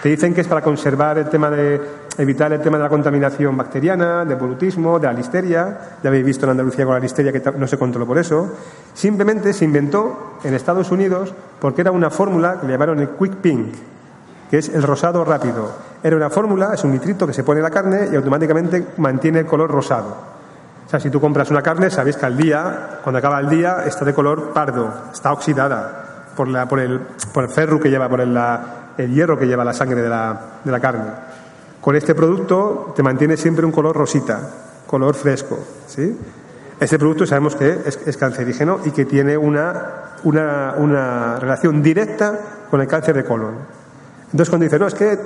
[0.01, 1.79] Te dicen que es para conservar el tema de
[2.17, 5.99] evitar el tema de la contaminación bacteriana, de polutismo, de la listeria.
[6.01, 8.51] Ya habéis visto en Andalucía con la listeria que no se controló por eso.
[8.91, 13.35] Simplemente se inventó en Estados Unidos porque era una fórmula que le llamaron el quick
[13.35, 13.75] pink,
[14.49, 15.73] que es el rosado rápido.
[16.01, 19.41] Era una fórmula, es un nitrito que se pone en la carne y automáticamente mantiene
[19.41, 20.36] el color rosado.
[20.87, 23.83] O sea, si tú compras una carne, sabéis que al día, cuando acaba el día,
[23.85, 27.01] está de color pardo, está oxidada por, la, por, el,
[27.33, 28.39] por el ferro que lleva, por el,
[28.97, 31.11] el hierro que lleva la sangre de la, de la carne.
[31.81, 34.39] Con este producto te mantiene siempre un color rosita,
[34.87, 35.59] color fresco.
[35.87, 36.17] ¿sí?
[36.79, 42.39] Este producto sabemos que es, cancerígeno y que tiene una, una, una, relación directa
[42.71, 43.55] con el cáncer de colon.
[44.25, 45.19] Entonces, cuando dice, no, es que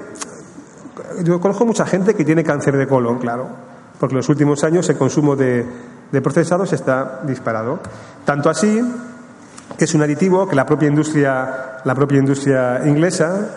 [1.24, 3.48] yo conozco mucha gente que tiene cáncer de colon, claro,
[4.02, 5.64] porque en los últimos años el consumo de,
[6.24, 7.80] procesados está disparado.
[8.26, 8.82] Tanto así
[9.78, 13.48] que es un aditivo que la propia industria, la propia industria inglesa,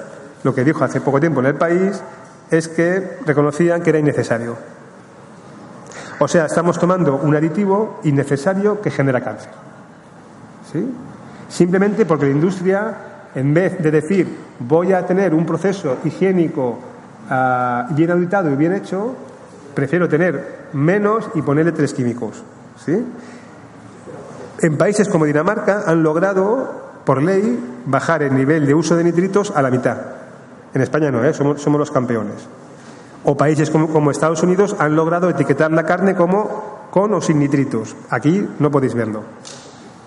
[0.42, 1.98] lo que dijo hace poco tiempo en el país,
[2.50, 4.54] es que reconocían que era innecesario.
[6.18, 9.50] O sea, estamos tomando un aditivo innecesario que genera cáncer.
[10.70, 10.94] ¿sí?
[11.48, 12.94] Simplemente porque la industria,
[13.34, 14.28] en vez de decir
[14.58, 16.78] voy a tener un proceso higiénico
[17.30, 19.16] ah, bien auditado y bien hecho,
[19.74, 22.42] prefiero tener menos y ponerle tres químicos.
[22.84, 23.04] ¿sí?
[24.60, 29.52] En países como Dinamarca han logrado, por ley, bajar el nivel de uso de nitritos
[29.54, 29.98] a la mitad.
[30.72, 31.34] En España no, ¿eh?
[31.34, 32.48] somos, somos los campeones.
[33.24, 37.96] O países como, Estados Unidos han logrado etiquetar la carne como con o sin nitritos.
[38.10, 39.22] Aquí no podéis verlo.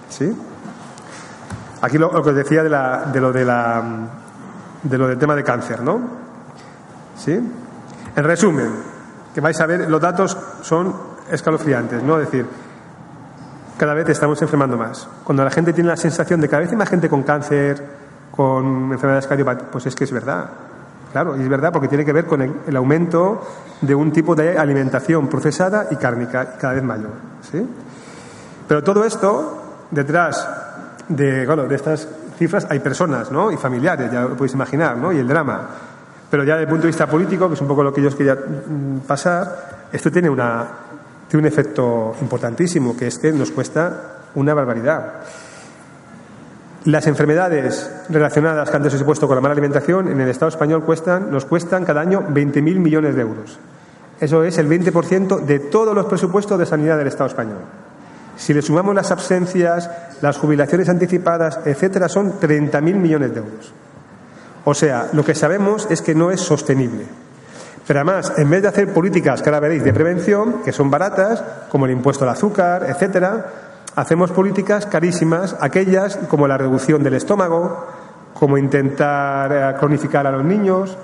[0.10, 0.36] ¿Sí?
[1.82, 3.84] Aquí lo, lo que os decía de, la, de, lo de, la,
[4.84, 5.99] de lo del tema de cáncer, ¿no?
[7.17, 7.34] ¿Sí?
[8.15, 8.71] En resumen,
[9.38, 10.91] que vais a ver, los datos son
[11.30, 12.19] escalofriantes, ¿no?
[12.19, 12.47] Es decir,
[13.78, 15.08] cada vez estamos enfermando más.
[15.23, 17.84] Cuando la gente tiene la sensación de que cada vez hay más gente con cáncer,
[18.32, 20.50] con enfermedades cardiovasculares, pues es que es verdad.
[21.12, 23.43] Claro, y es verdad porque tiene que ver con el, aumento
[23.80, 27.12] de un tipo de alimentación procesada y cárnica cada vez mayor.
[27.52, 27.63] ¿sí?
[28.67, 30.50] Pero todo esto, detrás
[31.10, 32.08] de, bueno, de estas
[32.39, 33.52] cifras hay personas ¿no?
[33.52, 35.13] y familiares, ya lo podéis imaginar, ¿no?
[35.13, 35.69] y el drama.
[36.30, 38.10] Pero ya desde el punto de vista político, que es un poco lo que yo
[38.10, 40.66] os quería mm, pasar, esto tiene, una,
[41.28, 45.13] tiene un efecto importantísimo, que es que nos cuesta una barbaridad.
[46.86, 50.50] Las enfermedades relacionadas que antes os he puesto con la mala alimentación en el Estado
[50.50, 53.60] español cuestan, nos cuestan cada año 20.000 millones de euros.
[54.20, 57.60] Eso es el 20% de todos los presupuestos de sanidad del Estado español.
[58.38, 59.90] Si le sumamos las absencias,
[60.22, 63.74] las jubilaciones anticipadas, etcétera, son 30.000 millones de euros.
[64.69, 67.06] O sea, lo que sabemos es que no es sostenible.
[67.88, 71.41] Pero además, en vez de hacer políticas que ahora veréis de prevención, que son baratas,
[71.69, 73.45] como el impuesto al azúcar, etcétera,
[73.95, 77.88] hacemos políticas carísimas, aquellas como la reducción del estómago,
[78.34, 80.97] como intentar cronificar a los niños,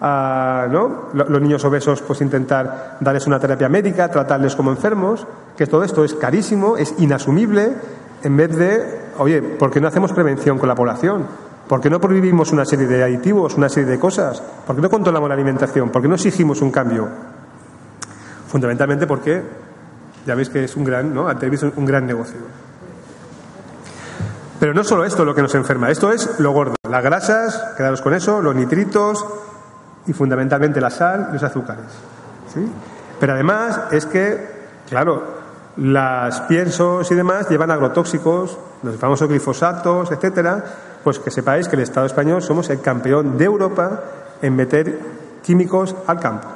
[0.00, 1.10] a, ¿no?
[1.12, 5.26] los niños obesos, pues intentar darles una terapia médica, tratarles como enfermos,
[5.58, 7.74] que todo esto es carísimo, es inasumible,
[8.22, 11.26] en vez de, oye, ¿por qué no hacemos prevención con la población?
[11.68, 14.42] ¿Por qué no prohibimos una serie de aditivos, una serie de cosas?
[14.66, 15.90] ¿Por qué no controlamos la alimentación?
[15.90, 17.08] ¿Por qué no exigimos un cambio?
[18.48, 19.42] Fundamentalmente porque
[20.26, 21.26] ya veis que es un gran, ¿no?
[21.76, 22.40] un gran negocio.
[24.60, 26.74] Pero no solo esto lo que nos enferma, esto es lo gordo.
[26.88, 29.24] Las grasas, quedaros con eso, los nitritos
[30.06, 31.86] y fundamentalmente la sal y los azúcares.
[32.52, 32.66] ¿sí?
[33.18, 34.48] Pero además es que,
[34.88, 35.22] claro,
[35.76, 40.64] las piensos y demás llevan agrotóxicos, los famosos glifosatos, etcétera,
[41.04, 44.02] pues que sepáis que el Estado español somos el campeón de Europa
[44.40, 44.98] en meter
[45.42, 46.48] químicos al campo.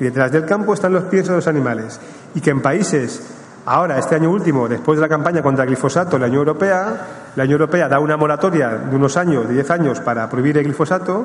[0.00, 2.00] Y detrás del campo están los piensos de los animales
[2.34, 3.22] y que en países,
[3.66, 7.44] ahora, este año último, después de la campaña contra el glifosato, la Unión Europea, la
[7.44, 11.24] Unión Europea da una moratoria de unos años, de 10 años, para prohibir el glifosato.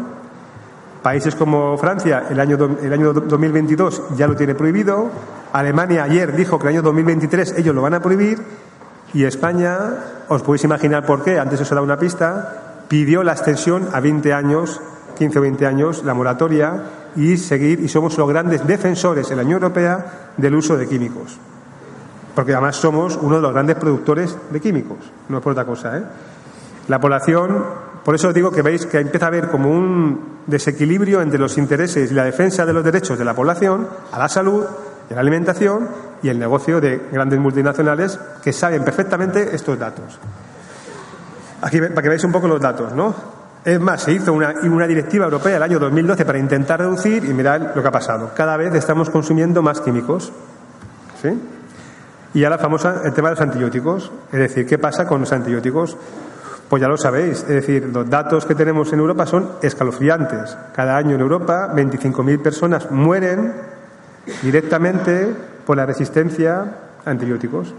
[1.02, 5.10] Países como Francia, el año, el año 2022 ya lo tiene prohibido.
[5.54, 8.40] Alemania ayer dijo que el año 2023 ellos lo van a prohibir.
[9.14, 9.78] Y España,
[10.30, 14.00] os podéis imaginar por qué, antes os he dado una pista, pidió la extensión a
[14.00, 14.80] 20 años,
[15.18, 16.84] 15 o 20 años, la moratoria,
[17.16, 21.38] y seguir, y somos los grandes defensores en la Unión Europea del uso de químicos.
[22.36, 25.98] Porque además somos uno de los grandes productores de químicos, no es por otra cosa.
[25.98, 26.04] ¿eh?
[26.88, 27.66] La población,
[28.06, 32.12] por eso digo que veis que empieza a haber como un desequilibrio entre los intereses
[32.12, 34.64] y la defensa de los derechos de la población a la salud,
[35.10, 35.90] a la alimentación
[36.22, 40.20] y el negocio de grandes multinacionales que saben perfectamente estos datos.
[41.62, 43.14] Aquí para que veáis un poco los datos, ¿no?
[43.66, 47.34] Es más, se hizo una, una, directiva europea el año 2012 para intentar reducir y
[47.34, 48.32] mirad lo que ha pasado.
[48.34, 50.32] Cada vez estamos consumiendo más químicos.
[51.22, 51.38] ¿Sí?
[52.34, 54.12] Y ahora famosa el tema de los antibióticos.
[54.32, 55.98] Es decir, ¿qué pasa con los antibióticos?
[56.70, 57.42] Pues ya lo sabéis.
[57.42, 60.56] Es decir, los datos que tenemos en Europa son escalofriantes.
[60.74, 63.54] Cada año en Europa 25.000 personas mueren
[64.44, 65.36] directamente
[65.70, 66.66] por la resistencia
[67.06, 67.76] a antibióticos.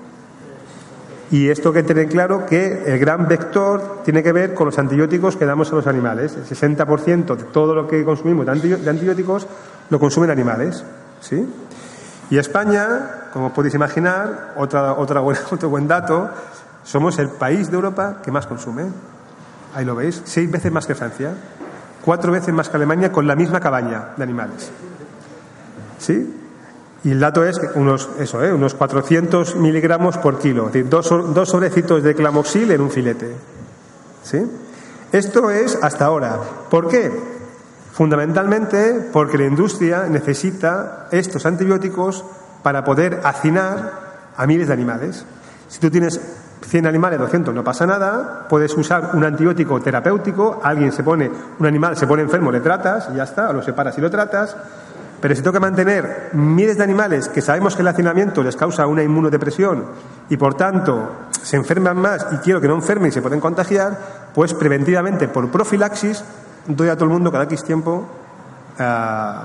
[1.33, 5.35] Y esto que tener claro que el gran vector tiene que ver con los antibióticos
[5.35, 6.37] que damos a los animales.
[6.37, 9.45] El 60% de todo lo que consumimos de antibióticos
[9.89, 10.85] lo consumen animales.
[11.21, 11.53] ¿sí?
[12.31, 16.31] Y España, como podéis imaginar, otra, otra buena, otro buen dato,
[16.85, 18.85] somos el país de Europa que más consume.
[19.75, 21.33] Ahí lo veis, seis veces más que Francia,
[22.05, 24.71] cuatro veces más que Alemania con la misma cabaña de animales.
[25.99, 26.40] ¿Sí?
[27.03, 28.53] Y el dato es unos, eso, ¿eh?
[28.53, 33.35] unos 400 miligramos por kilo, es decir, dos, dos sobrecitos de clamoxil en un filete.
[34.23, 34.47] ¿Sí?
[35.13, 36.39] Esto es hasta ahora.
[36.69, 37.11] ¿Por qué?
[37.93, 42.25] Fundamentalmente porque la industria necesita estos antibióticos
[42.63, 45.25] para poder hacinar a miles de animales.
[45.69, 46.21] Si tú tienes
[46.67, 51.67] 100 animales, 200, no pasa nada, puedes usar un antibiótico terapéutico, alguien se pone, un
[51.67, 54.57] animal se pone enfermo, le tratas y ya está, lo separas y lo tratas,
[55.21, 59.03] pero si que mantener miles de animales que sabemos que el hacinamiento les causa una
[59.03, 59.85] inmunodepresión
[60.31, 61.11] y por tanto
[61.43, 65.51] se enferman más y quiero que no enfermen y se pueden contagiar, pues preventivamente, por
[65.51, 66.25] profilaxis,
[66.67, 68.07] doy a todo el mundo cada X tiempo
[68.79, 68.83] eh,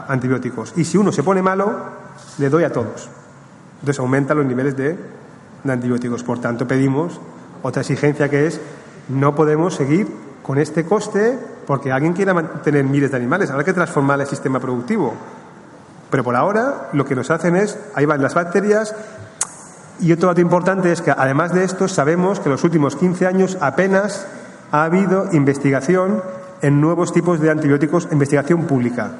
[0.08, 0.74] antibióticos.
[0.78, 1.74] Y si uno se pone malo,
[2.38, 3.10] le doy a todos.
[3.82, 4.98] Entonces aumenta los niveles de
[5.68, 6.24] antibióticos.
[6.24, 7.20] Por tanto, pedimos
[7.64, 8.62] otra exigencia que es
[9.10, 10.08] no podemos seguir
[10.42, 13.50] con este coste porque alguien quiera mantener miles de animales.
[13.50, 15.14] Habrá que transformar el sistema productivo.
[16.10, 18.96] Pero por ahora lo que nos hacen es, ahí van las bacterias.
[20.00, 23.28] Y otro dato importante es que además de esto sabemos que en los últimos 15
[23.28, 24.28] años apenas
[24.72, 26.22] ha habido investigación
[26.62, 29.12] en nuevos tipos de antibióticos, investigación pública.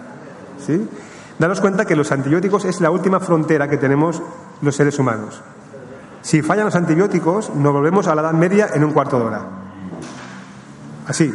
[0.66, 0.88] ¿Sí?
[1.38, 4.22] Daros cuenta que los antibióticos es la última frontera que tenemos
[4.62, 5.42] los seres humanos.
[6.22, 9.42] Si fallan los antibióticos, nos volvemos a la Edad Media en un cuarto de hora.
[11.08, 11.34] Así.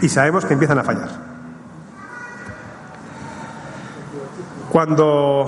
[0.00, 1.29] Y sabemos que empiezan a fallar.
[4.70, 5.46] Cuando.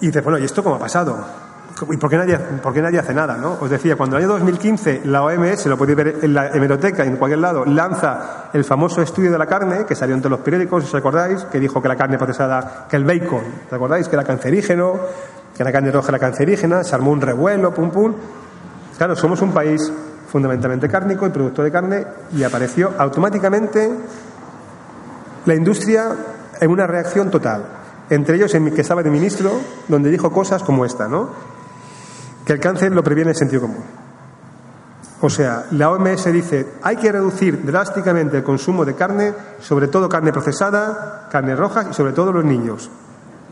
[0.00, 1.16] Y dices, bueno, ¿y esto cómo ha pasado?
[1.90, 3.36] ¿Y por qué, nadie, por qué nadie hace nada?
[3.36, 3.56] ¿no?
[3.60, 7.04] Os decía, cuando en el año 2015 la OMS, lo podéis ver en la hemeroteca,
[7.04, 10.40] en cualquier lado, lanza el famoso estudio de la carne, que salió en todos los
[10.40, 14.08] periódicos, si os acordáis, que dijo que la carne procesada, que el bacon, ¿te acordáis?
[14.08, 15.00] Que era cancerígeno,
[15.56, 18.14] que la carne roja era cancerígena, se armó un revuelo, pum, pum.
[18.98, 19.90] Claro, somos un país
[20.28, 22.06] fundamentalmente cárnico y productor de carne,
[22.36, 23.90] y apareció automáticamente
[25.46, 26.14] la industria
[26.60, 27.79] en una reacción total.
[28.10, 29.52] Entre ellos, que estaba de ministro,
[29.86, 31.30] donde dijo cosas como esta, ¿no?
[32.44, 33.84] Que el cáncer lo previene el sentido común.
[35.22, 40.08] O sea, la OMS dice, hay que reducir drásticamente el consumo de carne, sobre todo
[40.08, 42.90] carne procesada, carne roja y sobre todo los niños.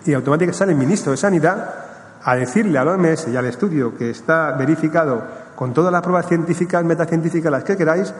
[0.05, 1.75] Y automáticamente sale el ministro de Sanidad
[2.25, 5.23] a decirle a la OMS y al estudio que está verificado
[5.55, 8.13] con todas las pruebas científicas, metacientíficas, las que queráis,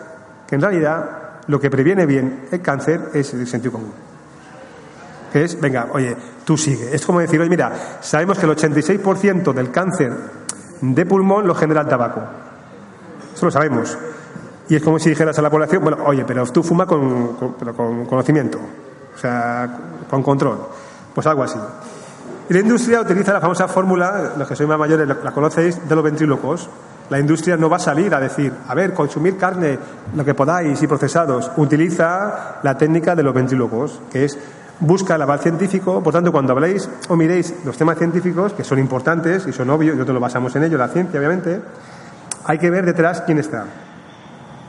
[0.47, 4.08] que en realidad lo que previene bien el cáncer es el sentido común.
[5.33, 6.95] Que es, venga, oye, tú sigue.
[6.95, 10.13] Es como decir, oye, mira, sabemos que el 86% del cáncer
[10.81, 12.23] de pulmón lo genera el tabaco.
[13.35, 13.97] Eso lo sabemos.
[14.69, 18.07] Y es como si dijeras a la población, bueno, oye, pero tú fuma con, con
[18.07, 18.59] conocimiento,
[19.15, 19.69] o sea,
[20.11, 20.59] con control.
[21.15, 21.59] Pues algo así.
[22.51, 25.95] Y la industria utiliza la famosa fórmula, los que sois más mayores la conocéis, de
[25.95, 26.69] los ventrílocos.
[27.11, 29.79] La industria no va a salir a decir, a ver, consumir carne,
[30.15, 31.51] lo que podáis y procesados.
[31.57, 34.39] Utiliza la técnica de los ventrílocos, que es
[34.81, 36.03] busca el aval científico.
[36.03, 39.95] Por tanto, cuando habléis o miréis los temas científicos, que son importantes y son obvios,
[39.95, 41.61] y nosotros lo basamos en ello, la ciencia, obviamente,
[42.45, 43.67] hay que ver detrás quién está.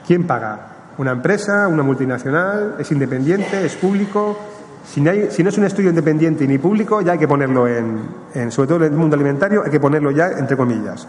[0.06, 0.60] ¿Quién paga?
[0.98, 1.68] ¿Una empresa?
[1.68, 2.76] ¿Una multinacional?
[2.80, 3.66] ¿Es independiente?
[3.66, 4.38] ¿Es público?
[4.86, 8.78] Si no, es un estudio independiente ni público, ya hay que ponerlo en, sobre todo
[8.86, 11.08] en el mundo alimentario, hay que ponerlo ya entre comillas.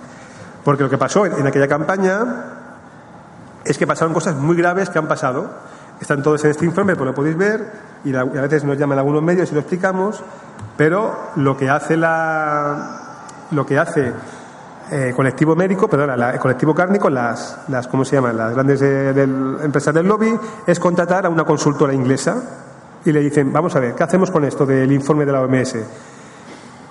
[0.63, 2.45] Porque lo que pasó en, aquella campaña
[3.65, 5.51] es que pasaron cosas muy graves que han pasado.
[5.99, 7.73] Están todos en este informe, pues lo podéis ver,
[8.05, 10.23] y, a veces nos llaman algunos medios y lo explicamos,
[10.77, 12.97] pero lo que hace la
[13.51, 14.13] lo que hace
[14.93, 18.37] eh, colectivo médico, perdón, el colectivo cárnico, las, las ¿cómo se llaman?
[18.37, 19.11] Las grandes eh,
[19.63, 20.37] empresas del lobby,
[20.67, 22.43] es contratar a una consultora inglesa
[23.05, 25.77] y le dicen, vamos a ver, ¿qué hacemos con esto del informe de la OMS?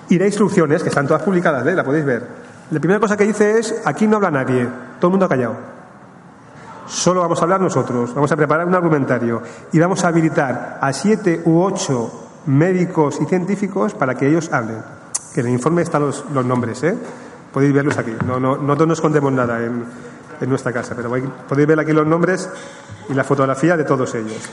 [0.10, 1.76] Y da instrucciones, que están todas publicadas, ¿eh?
[1.76, 2.26] la podéis ver.
[2.72, 4.68] La primera cosa que dice es, aquí no habla nadie,
[5.00, 5.79] todo el mundo ha callado.
[6.90, 10.92] Solo vamos a hablar nosotros, vamos a preparar un argumentario y vamos a habilitar a
[10.92, 14.82] siete u ocho médicos y científicos para que ellos hablen.
[15.34, 16.98] Que en el informe están los, nombres, ¿eh?
[17.54, 18.16] Podéis verlos aquí.
[18.26, 19.86] No, no, no escondemos nada en,
[20.42, 21.12] en nuestra casa, pero
[21.48, 22.50] podéis ver aquí los nombres
[23.08, 24.50] y la fotografía de todos ellos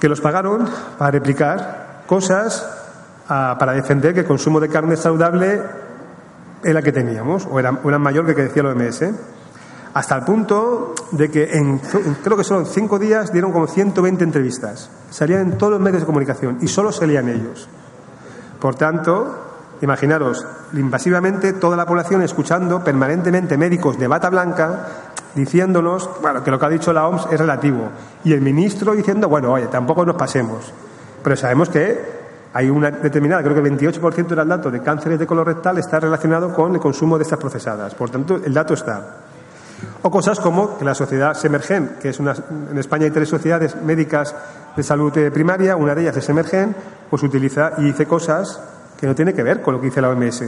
[0.00, 2.66] que los pagaron para replicar cosas
[3.28, 5.60] ah, para defender que el consumo de carne saludable
[6.62, 9.04] era la que teníamos, o era, mayor que, que decía el OMS.
[9.98, 11.80] Hasta el punto de que en,
[12.22, 14.88] creo que solo en cinco días dieron como 120 entrevistas.
[15.10, 17.68] Salían en todos los medios de comunicación y solo salían ellos.
[18.60, 24.86] Por tanto, imaginaros, invasivamente toda la población escuchando permanentemente médicos de bata blanca
[25.34, 27.88] diciéndonos, bueno, que lo que ha dicho la OMS es relativo.
[28.22, 30.72] Y el ministro diciendo, bueno, oye, tampoco nos pasemos.
[31.24, 32.00] Pero sabemos que
[32.54, 35.98] hay una determinada, creo que el 28% del dato de cánceres de color rectal está
[35.98, 37.96] relacionado con el consumo de estas procesadas.
[37.96, 39.27] Por tanto, el dato está.
[40.02, 42.34] O cosas como que la sociedad Semergen, que es una,
[42.70, 44.34] en España hay tres sociedades médicas
[44.76, 46.74] de salud eh, primaria, una de ellas es Semergen,
[47.10, 48.60] pues utiliza y dice cosas
[48.98, 50.44] que no tiene que ver con lo que dice la OMS.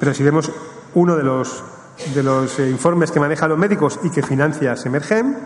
[0.00, 0.50] Pero si vemos
[0.94, 1.64] uno de los
[2.14, 5.36] de los eh, informes que manejan los médicos y que financia Semergen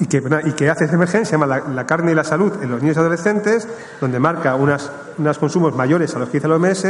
[0.00, 2.80] y que, y que hace Semergen se llama la, carne y la salud en los
[2.80, 3.68] niños y adolescentes,
[4.00, 4.90] donde marca unos
[5.38, 6.86] consumos mayores a los que dice la OMS,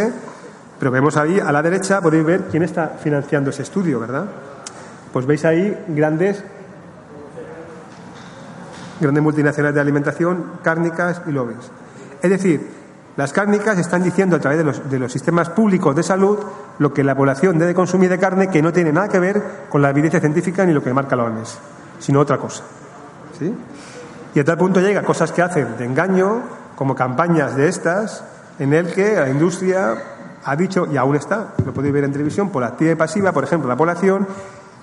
[0.79, 4.27] pero vemos ahí a la derecha, podéis ver quién está financiando ese estudio, ¿verdad?
[5.12, 6.43] Pues veis ahí grandes
[9.01, 11.70] grandes multinacionales de alimentación, cárnicas y lobbies.
[12.22, 12.70] Es decir,
[13.16, 16.37] Las cárnicas están diciendo a través de los, de los, sistemas públicos de salud
[16.81, 19.81] lo que la población debe consumir de carne que no tiene nada que ver con
[19.83, 21.59] la evidencia científica ni lo que marca la OMS,
[22.01, 22.64] sino otra cosa.
[23.39, 23.55] ¿sí?
[24.35, 26.43] Y a tal punto llega cosas que hacen de engaño,
[26.75, 28.25] como campañas de estas,
[28.59, 29.95] en el que la industria
[30.45, 33.45] ha dicho, y aún está, lo podéis ver en televisión, por activa y pasiva, por
[33.45, 34.27] ejemplo, la población,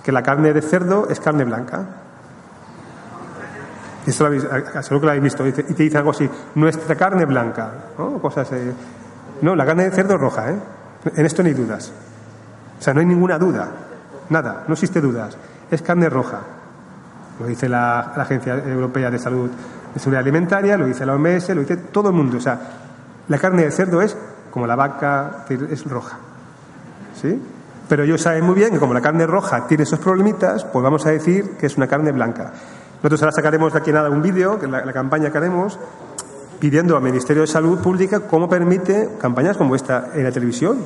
[0.04, 1.86] que la carne de cerdo es carne blanca.
[4.06, 4.44] Eso lo habéis,
[4.82, 5.46] seguro que lo habéis visto.
[5.46, 7.72] Y te dice algo así, nuestra carne blanca.
[7.98, 8.20] ¿no?
[8.20, 8.74] Cosas, eh,
[9.42, 10.56] no, la carne de cerdo es roja, ¿eh?
[11.16, 11.92] En esto no hay dudas.
[12.80, 13.70] O sea, no hay ninguna duda.
[14.30, 15.38] Nada, no existe dudas.
[15.70, 16.40] Es carne roja.
[17.40, 19.50] Lo dice la, la Agencia Europea de Salud
[19.94, 22.38] de Seguridad Alimentaria, lo dice la OMS, lo dice todo el mundo.
[22.38, 22.60] O sea,
[23.28, 24.16] la carne de cerdo es
[24.52, 26.20] como la vaca, es roja.
[27.20, 27.42] ¿Sí?
[27.92, 31.06] Pero ellos saben muy bien que como la carne roja tiene esos problemitas, pues vamos
[31.06, 32.54] a decir que es una carne blanca.
[32.98, 35.80] Nosotros ahora sacaremos de aquí nada un vídeo, que la, campaña que haremos,
[36.60, 40.78] pidiendo al Ministerio de Salud Pública cómo permite campañas como esta en la televisión.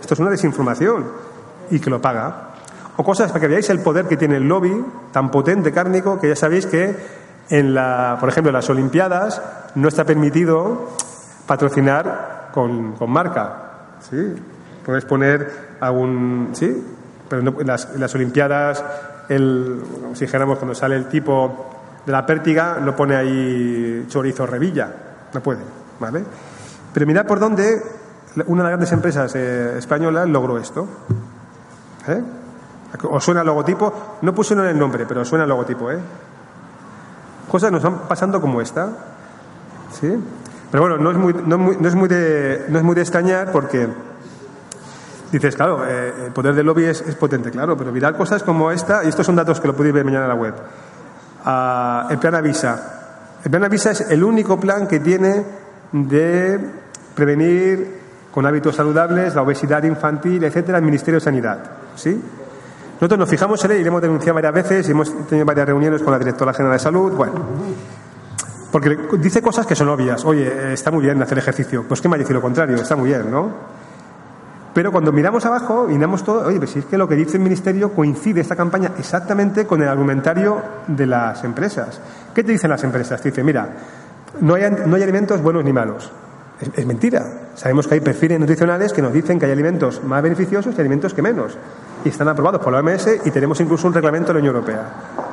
[0.00, 1.06] Esto es una desinformación
[1.70, 2.54] y que lo paga.
[2.96, 6.28] O cosas para que veáis el poder que tiene el lobby tan potente cárnico que
[6.28, 6.96] ya sabéis que
[7.50, 9.40] en la, por ejemplo, en las Olimpiadas
[9.74, 10.88] no está permitido
[11.46, 13.96] patrocinar con, con marca.
[14.00, 14.34] ¿sí?
[14.84, 16.50] Puedes poner algún.
[16.52, 16.86] ¿sí?
[17.28, 18.82] Pero no, en, las, las Olimpiadas
[19.30, 19.80] el,
[20.14, 21.70] si dijéramos cuando sale el tipo
[22.04, 24.92] de la pértiga, no pone ahí chorizo revilla,
[25.32, 25.60] no puede,
[26.00, 26.24] ¿vale?
[26.92, 27.80] Pero mirad por dónde
[28.46, 30.86] una de las grandes empresas eh, españolas logró esto.
[32.08, 32.22] ¿Eh?
[33.08, 34.18] ¿Os suena el logotipo?
[34.22, 35.98] No pusieron el nombre, pero suena el logotipo, ¿eh?
[37.48, 38.88] Cosas nos van pasando como esta,
[39.92, 40.12] ¿sí?
[40.70, 43.00] Pero bueno, no es muy, no, muy, no es muy, de, no es muy de
[43.00, 43.88] extrañar porque
[45.32, 48.72] Dices, claro, eh, el poder del lobby es, es, potente, claro, pero mirar cosas como
[48.72, 50.54] esta, y estos son datos que lo podéis ver mañana en la web.
[51.46, 53.38] Uh, el plan Avisa.
[53.44, 55.44] El plan Avisa es el único plan que tiene
[55.92, 56.58] de
[57.14, 58.00] prevenir
[58.32, 61.58] con hábitos saludables la obesidad infantil, etcétera, el Ministerio de Sanidad.
[61.94, 62.20] ¿Sí?
[62.94, 65.66] Nosotros nos fijamos en él y le hemos denunciado varias veces y hemos tenido varias
[65.66, 67.12] reuniones con la directora general de salud.
[67.12, 67.34] Bueno,
[68.70, 70.24] porque dice cosas que son obvias.
[70.24, 71.84] Oye, está muy bien hacer ejercicio.
[71.86, 73.50] Pues que me ha lo contrario, está muy bien, ¿no?
[74.72, 77.42] Pero cuando miramos abajo miramos todo, oye, pues si es que lo que dice el
[77.42, 82.00] Ministerio coincide esta campaña exactamente con el argumentario de las empresas.
[82.32, 83.20] ¿Qué te dicen las empresas?
[83.20, 83.68] Te dicen, mira,
[84.40, 86.12] no hay, no hay alimentos buenos ni malos.
[86.60, 87.26] Es, es, mentira.
[87.56, 91.14] Sabemos que hay perfiles nutricionales que nos dicen que hay alimentos más beneficiosos y alimentos
[91.14, 91.58] que menos.
[92.04, 94.82] Y están aprobados por la OMS y tenemos incluso un reglamento de la Unión Europea.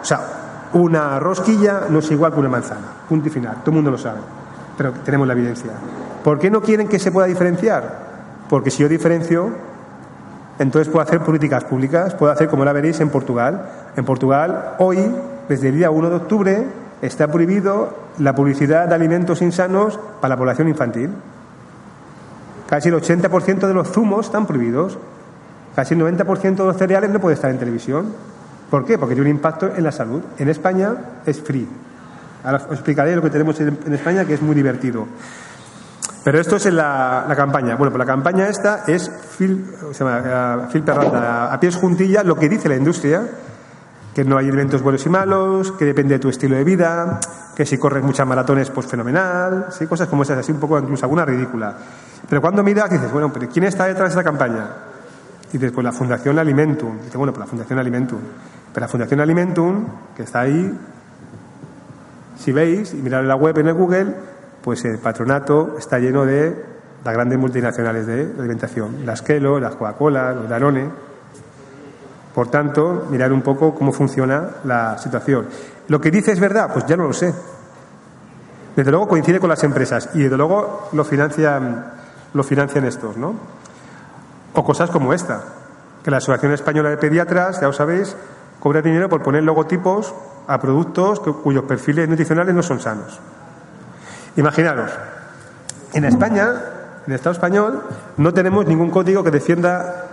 [0.01, 2.87] O sea, una rosquilla no es igual que una manzana.
[3.07, 3.57] Punto y final.
[3.57, 4.19] Todo el mundo lo sabe.
[4.77, 5.71] Pero tenemos la evidencia.
[6.23, 8.07] ¿Por qué no quieren que se pueda diferenciar?
[8.49, 9.51] Porque si yo diferencio,
[10.59, 13.69] entonces puedo hacer políticas públicas, puedo hacer como la veréis en Portugal.
[13.95, 14.99] En Portugal, hoy,
[15.47, 16.67] desde el día 1 de octubre,
[17.01, 21.11] está prohibido la publicidad de alimentos insanos para la población infantil.
[22.67, 24.97] Casi el 80% de los zumos están prohibidos.
[25.75, 28.07] Casi el 90% de los cereales no puede estar en televisión.
[28.69, 28.97] ¿Por qué?
[28.97, 30.21] Porque tiene un impacto en la salud.
[30.37, 30.93] En España
[31.25, 31.67] es free.
[32.43, 35.07] Ahora os explicaré lo que tenemos en España, que es muy divertido.
[36.27, 37.77] Pero esto es en la, campaña.
[37.77, 42.35] Bueno, pues la campaña esta es Phil, se llama, Phil Perranda, a pies juntilla, lo
[42.35, 43.21] que dice la industria,
[44.13, 47.21] que no hay alimentos buenos y malos, que depende de tu estilo de vida,
[47.55, 49.87] que si corres muchas maratones, pues fenomenal, ¿sí?
[49.87, 51.73] cosas como esas, así un poco, incluso alguna ridícula.
[52.29, 54.67] Pero cuando miras, dices, bueno, pero ¿quién está detrás de esta campaña?
[55.53, 56.97] Y dices, pues la Fundación Alimentum.
[56.97, 58.19] Dices, bueno, pues la Fundación Alimentum.
[58.77, 60.71] Pero la Fundación Alimentum, que está ahí,
[62.37, 64.13] si veis, y mirad la web en el Google,
[64.61, 66.63] pues el patronato está lleno de
[67.03, 70.91] las grandes multinacionales de alimentación, las Kelo, las Coca-Cola, los Danone.
[72.35, 75.47] Por tanto, mirar un poco cómo funciona la situación.
[75.87, 76.69] ¿Lo que dice es verdad?
[76.71, 77.33] Pues ya no lo sé.
[78.75, 81.93] Desde luego coincide con las empresas y desde luego lo financian,
[82.31, 83.33] lo financian estos, ¿no?
[84.53, 85.41] O cosas como esta,
[86.03, 88.15] que la Asociación Española de Pediatras, ya os sabéis,
[88.59, 90.13] cobra dinero por poner logotipos
[90.47, 93.19] a productos cuyos perfiles nutricionales no son sanos.
[94.37, 94.91] Imaginaros,
[95.93, 96.53] en España,
[97.05, 97.83] en el Estado español,
[98.17, 100.05] no tenemos ningún código que defienda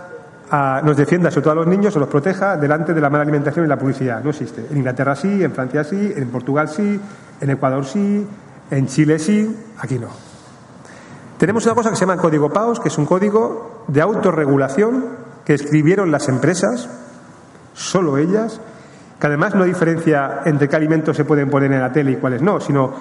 [0.49, 3.23] a, nos defienda, sobre todo a los niños, o los proteja delante de la mala
[3.23, 4.23] alimentación y la publicidad.
[4.23, 4.67] No existe.
[4.69, 6.99] En Inglaterra sí, en Francia sí, en Portugal sí,
[7.39, 8.27] en Ecuador sí,
[8.71, 10.07] en Chile sí, aquí no.
[11.37, 15.05] Tenemos una cosa que se llama Código PAOS, que es un código de autorregulación
[15.43, 16.89] que escribieron las empresas,
[17.75, 18.59] solo ellas,
[19.19, 22.41] que además no diferencia entre qué alimentos se pueden poner en la tele y cuáles
[22.41, 22.93] no, sino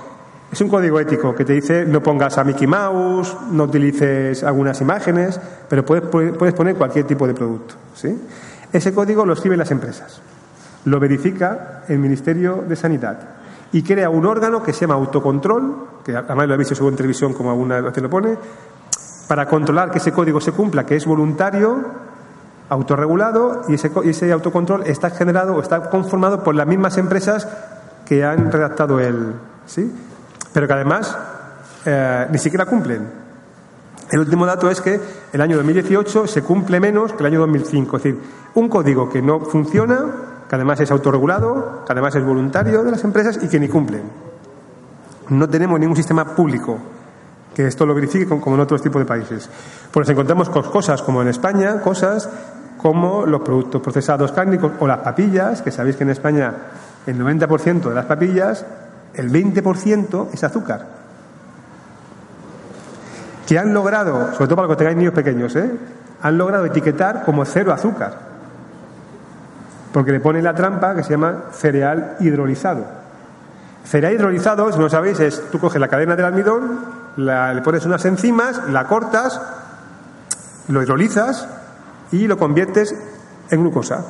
[0.52, 4.80] es un código ético que te dice no pongas a Mickey Mouse, no utilices algunas
[4.80, 7.74] imágenes, pero puedes, puedes poner cualquier tipo de producto.
[7.94, 8.16] ¿sí?
[8.72, 10.20] Ese código lo escriben las empresas,
[10.84, 13.18] lo verifica el Ministerio de Sanidad
[13.72, 17.34] y crea un órgano que se llama autocontrol, que además lo he visto en televisión
[17.34, 18.36] como alguna vez lo pone,
[19.26, 21.84] para controlar que ese código se cumpla, que es voluntario,
[22.68, 27.46] autorregulado, y ese, ese autocontrol está generado o está conformado por las mismas empresas
[28.04, 29.34] que han redactado el.
[29.66, 29.92] ¿sí?
[30.52, 31.16] Pero que además
[31.84, 33.24] eh, ni siquiera cumplen.
[34.10, 35.00] El último dato es que
[35.32, 37.96] el año 2018 se cumple menos que el año 2005.
[37.96, 38.20] Es decir,
[38.54, 40.06] un código que no funciona,
[40.48, 44.02] que además es autorregulado, que además es voluntario de las empresas y que ni cumplen.
[45.30, 46.78] No tenemos ningún sistema público
[47.55, 49.48] que esto lo verifique como en otros tipos de países.
[49.90, 52.28] Pues encontramos con cosas como en España, cosas
[52.76, 56.52] como los productos procesados cárnicos o las papillas, que sabéis que en España
[57.07, 58.66] el 90% de las papillas,
[59.14, 60.86] el 20% es azúcar.
[63.46, 65.70] Que han logrado, sobre todo para los que tengáis niños pequeños, ¿eh?
[66.22, 68.34] han logrado etiquetar como cero azúcar.
[69.92, 73.03] Porque le ponen la trampa que se llama cereal hidrolizado.
[73.85, 76.80] Cereal hidrolizado, si no sabéis, es tú coges la cadena del almidón,
[77.16, 79.41] le pones unas enzimas, la cortas,
[80.68, 81.47] lo hidrolizas
[82.11, 82.95] y lo conviertes
[83.51, 84.05] en glucosa.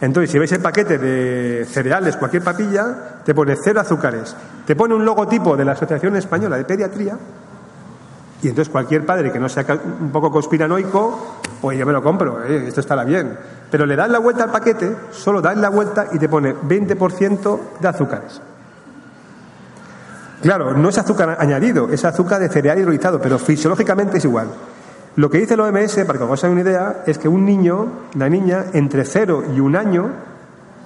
[0.00, 4.94] Entonces, si veis el paquete de cereales, cualquier papilla, te pone cero azúcares, te pone
[4.94, 7.16] un logotipo de la Asociación Española de Pediatría,
[8.42, 9.64] y entonces cualquier padre que no sea
[10.00, 13.38] un poco conspiranoico, pues yo me lo compro, eh, esto estará bien.
[13.70, 17.60] Pero le das la vuelta al paquete, solo das la vuelta y te pone 20%
[17.80, 18.42] de azúcares.
[20.42, 24.48] Claro, no es azúcar añadido, es azúcar de cereal hidrolizado, pero fisiológicamente es igual.
[25.16, 27.86] Lo que dice el OMS, para que os hagáis una idea, es que un niño,
[28.14, 30.10] una niña, entre cero y un año,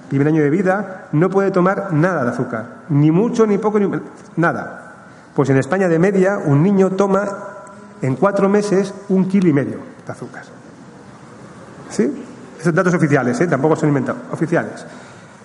[0.07, 2.65] primer año de vida, no puede tomar nada de azúcar.
[2.89, 3.89] Ni mucho, ni poco, ni
[4.35, 4.93] nada.
[5.33, 7.25] Pues en España de media, un niño toma
[8.01, 10.43] en cuatro meses un kilo y medio de azúcar.
[11.89, 12.25] ¿Sí?
[12.59, 13.47] Esos datos oficiales, ¿eh?
[13.47, 14.85] tampoco son inventados, oficiales.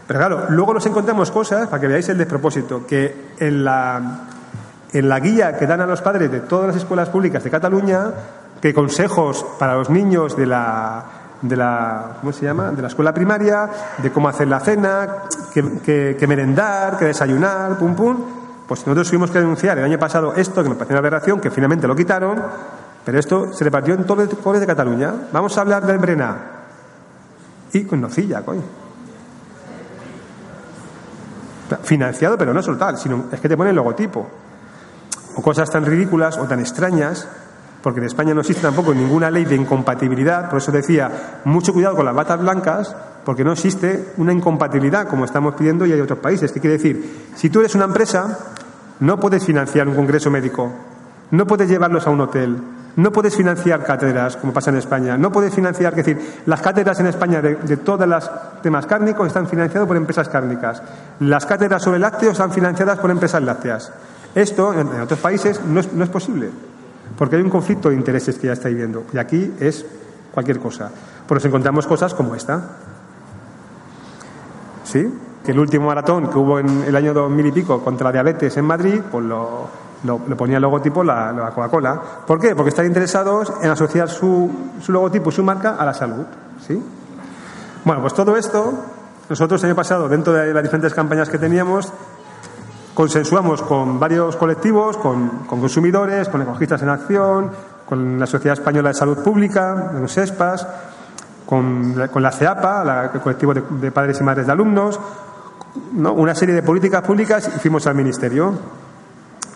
[0.07, 4.21] Pero claro, luego nos encontramos cosas, para que veáis el despropósito, que en la,
[4.93, 8.13] en la guía que dan a los padres de todas las escuelas públicas de Cataluña,
[8.61, 11.05] que consejos para los niños de la,
[11.41, 12.71] de la, ¿cómo se llama?
[12.71, 15.09] De la escuela primaria, de cómo hacer la cena,
[15.53, 18.17] que, que, merendar, que desayunar, pum pum.
[18.69, 21.51] Pues nosotros tuvimos que denunciar el año pasado esto, que me pareció una aberración, que
[21.51, 22.43] finalmente lo quitaron,
[23.05, 25.13] pero esto se repartió en todos los colegios de Cataluña.
[25.33, 26.37] Vamos a hablar del Brená.
[27.73, 28.84] Y con nocilla, coño.
[31.83, 34.29] Financiado, pero no es tal, sino es que te pone el logotipo.
[35.37, 37.27] O cosas tan ridículas o tan extrañas,
[37.83, 41.97] porque en España no existe tampoco ninguna ley de incompatibilidad, por eso decía, mucho cuidado
[41.97, 42.95] con las batas blancas,
[43.25, 46.53] porque no existe una incompatibilidad como estamos pidiendo y hay otros países.
[46.53, 47.29] ¿Qué quiere decir?
[47.35, 48.39] Si tú eres una empresa,
[49.01, 50.71] no puedes financiar un congreso médico,
[51.31, 52.57] no puedes llevarlos a un hotel,
[52.97, 55.17] no puedes financiar cátedras, como pasa en España.
[55.19, 58.31] No puedes financiar, es decir, las cátedras en España de, todos los
[58.63, 60.83] temas cárnicos están financiadas por empresas cárnicas.
[61.21, 63.93] Las cátedras sobre lácteos están financiadas por empresas lácteas.
[64.35, 66.51] Esto en, otros países no es, no es, posible,
[67.19, 69.05] porque hay un conflicto de intereses que ya estáis viendo.
[69.13, 69.85] Y aquí es
[70.33, 70.91] cualquier cosa.
[71.27, 72.63] Pues nos encontramos cosas como esta.
[74.85, 75.13] ¿Sí?
[75.45, 78.57] Que el último maratón que hubo en el año 2000 y pico contra la diabetes
[78.57, 82.01] en Madrid, pues lo lo, ponía el logotipo la, la Coca-Cola.
[82.27, 82.55] ¿Por qué?
[82.55, 84.51] Porque están interesados en asociar su,
[84.81, 86.25] su logotipo, su marca a la salud.
[86.67, 86.81] ¿sí?
[87.85, 88.73] Bueno, pues todo esto,
[89.29, 91.91] nosotros el año pasado, dentro de las diferentes campañas que teníamos,
[92.95, 97.51] consensuamos con varios colectivos, con, con consumidores, con ecologistas en acción,
[97.87, 100.67] con la Sociedad Española de Salud Pública, los ESPAS,
[101.47, 104.99] con, con la CEAPA, el colectivo de, de, padres y madres de alumnos,
[105.93, 106.13] ¿no?
[106.13, 108.55] una serie de políticas públicas y fuimos al Ministerio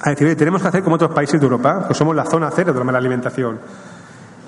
[0.00, 2.72] a decir, tenemos que hacer como otros países de Europa, que somos la zona cero
[2.72, 3.58] de la mala alimentación.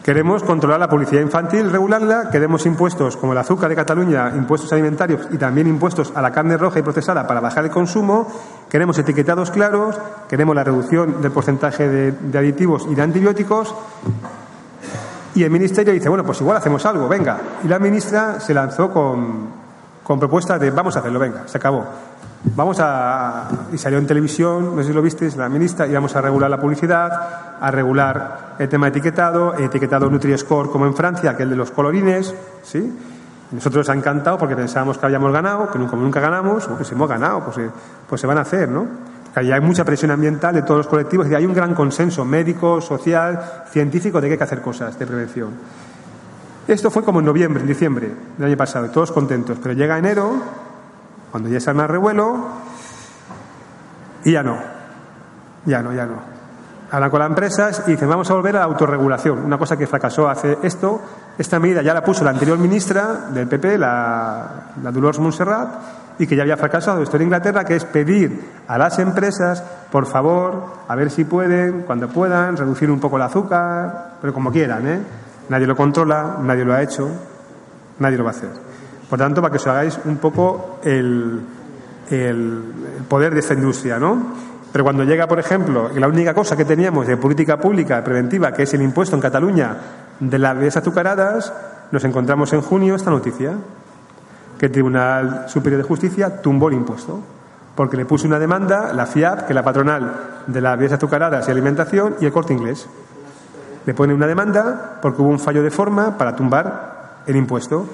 [0.02, 5.28] Queremos controlar la publicidad infantil, regularla, queremos impuestos como el azúcar de Cataluña, impuestos alimentarios
[5.30, 8.26] y también impuestos a la carne roja y procesada para bajar el consumo,
[8.70, 13.74] queremos etiquetados claros, queremos la reducción del porcentaje de, de aditivos y de antibióticos.
[15.34, 17.38] Y el Ministerio dice, bueno, pues igual hacemos algo, venga.
[17.62, 19.48] Y la ministra se lanzó con,
[20.02, 21.84] con propuestas de vamos a hacerlo, venga, se acabó.
[22.42, 23.48] Vamos a.
[23.72, 26.48] Y salió en televisión, no sé si lo visteis, la ministra, y vamos a regular
[26.48, 31.56] la publicidad, a regular el tema etiquetado, etiquetado Nutri-Score como en Francia, que el de
[31.56, 32.96] los colorines, ¿sí?
[33.52, 36.84] Nosotros nos ha encantado porque pensábamos que habíamos ganado, que nunca, nunca ganamos, o que
[36.84, 37.70] si hemos ganado, pues, eh,
[38.08, 38.86] pues se van a hacer, ¿no?
[39.34, 42.80] Porque hay mucha presión ambiental de todos los colectivos y hay un gran consenso médico,
[42.80, 45.50] social, científico de que hay que hacer cosas de prevención.
[46.66, 50.32] Esto fue como en noviembre, en diciembre del año pasado, todos contentos, pero llega enero
[51.30, 52.48] cuando ya se arma revuelo,
[54.24, 54.58] y ya no,
[55.64, 56.40] ya no, ya no.
[56.90, 59.86] Hablan con las empresas y dicen, vamos a volver a la autorregulación, una cosa que
[59.86, 61.00] fracasó hace esto.
[61.38, 65.68] Esta medida ya la puso la anterior ministra del PP, la, la Dolores Montserrat,
[66.18, 70.06] y que ya había fracasado esto en Inglaterra, que es pedir a las empresas, por
[70.06, 74.86] favor, a ver si pueden, cuando puedan, reducir un poco el azúcar, pero como quieran,
[74.86, 75.00] ¿eh?
[75.48, 77.08] Nadie lo controla, nadie lo ha hecho,
[78.00, 78.69] nadie lo va a hacer.
[79.10, 81.42] Por tanto, para que os hagáis un poco el,
[83.08, 84.38] poder de esta industria, ¿no?
[84.70, 88.62] Pero cuando llega, por ejemplo, la única cosa que teníamos de política pública preventiva, que
[88.62, 89.76] es el impuesto en Cataluña
[90.20, 91.52] de las bebidas azucaradas,
[91.90, 93.54] nos encontramos en junio esta noticia,
[94.56, 97.18] que el Tribunal Superior de Justicia tumbó el impuesto,
[97.74, 101.48] porque le puso una demanda la FIAP, que es la patronal de las bebidas azucaradas
[101.48, 102.86] y alimentación, y el corte inglés.
[103.86, 107.86] Le pone una demanda porque hubo un fallo de forma para tumbar el impuesto.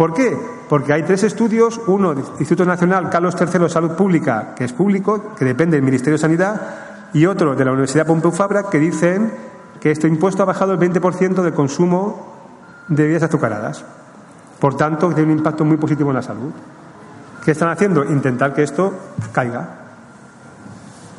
[0.00, 0.34] ¿Por qué?
[0.66, 4.72] Porque hay tres estudios, uno del Instituto Nacional Carlos III de Salud Pública, que es
[4.72, 6.58] público, que depende del Ministerio de Sanidad,
[7.12, 9.30] y otro de la Universidad Pompeu Fabra, que dicen
[9.78, 12.34] que este impuesto ha bajado el 20% del consumo
[12.88, 13.84] de bebidas azucaradas.
[14.58, 16.50] Por tanto, tiene un impacto muy positivo en la salud.
[17.44, 18.02] ¿Qué están haciendo?
[18.02, 18.94] Intentar que esto
[19.32, 19.68] caiga.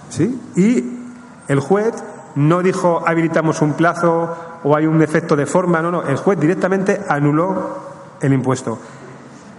[0.10, 0.42] ¿Sí?
[0.56, 1.06] Y
[1.48, 2.04] el juez
[2.34, 6.02] no dijo habilitamos un plazo o hay un efecto de forma, no, no.
[6.02, 7.91] El juez directamente anuló
[8.22, 8.78] el impuesto.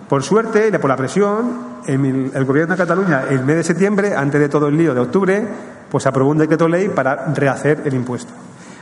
[0.09, 4.41] Por suerte, y por la presión, el, Gobierno de Cataluña, el mes de septiembre, antes
[4.41, 5.49] de todo el lío de octubre,
[5.91, 8.31] pues aprobó un decreto ley para rehacer el impuesto.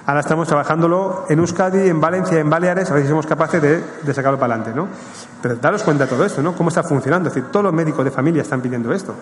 [0.07, 4.13] Ahora estamos trabajándolo en Euskadi, en Valencia, en Baleares, a ver si somos capaces de,
[4.15, 4.89] sacarlo para adelante, ¿no?
[5.41, 6.55] Pero daros cuenta de todo esto, ¿no?
[6.55, 7.29] Cómo está funcionando.
[7.29, 9.15] Es decir, todos los médicos de familia están pidiendo esto.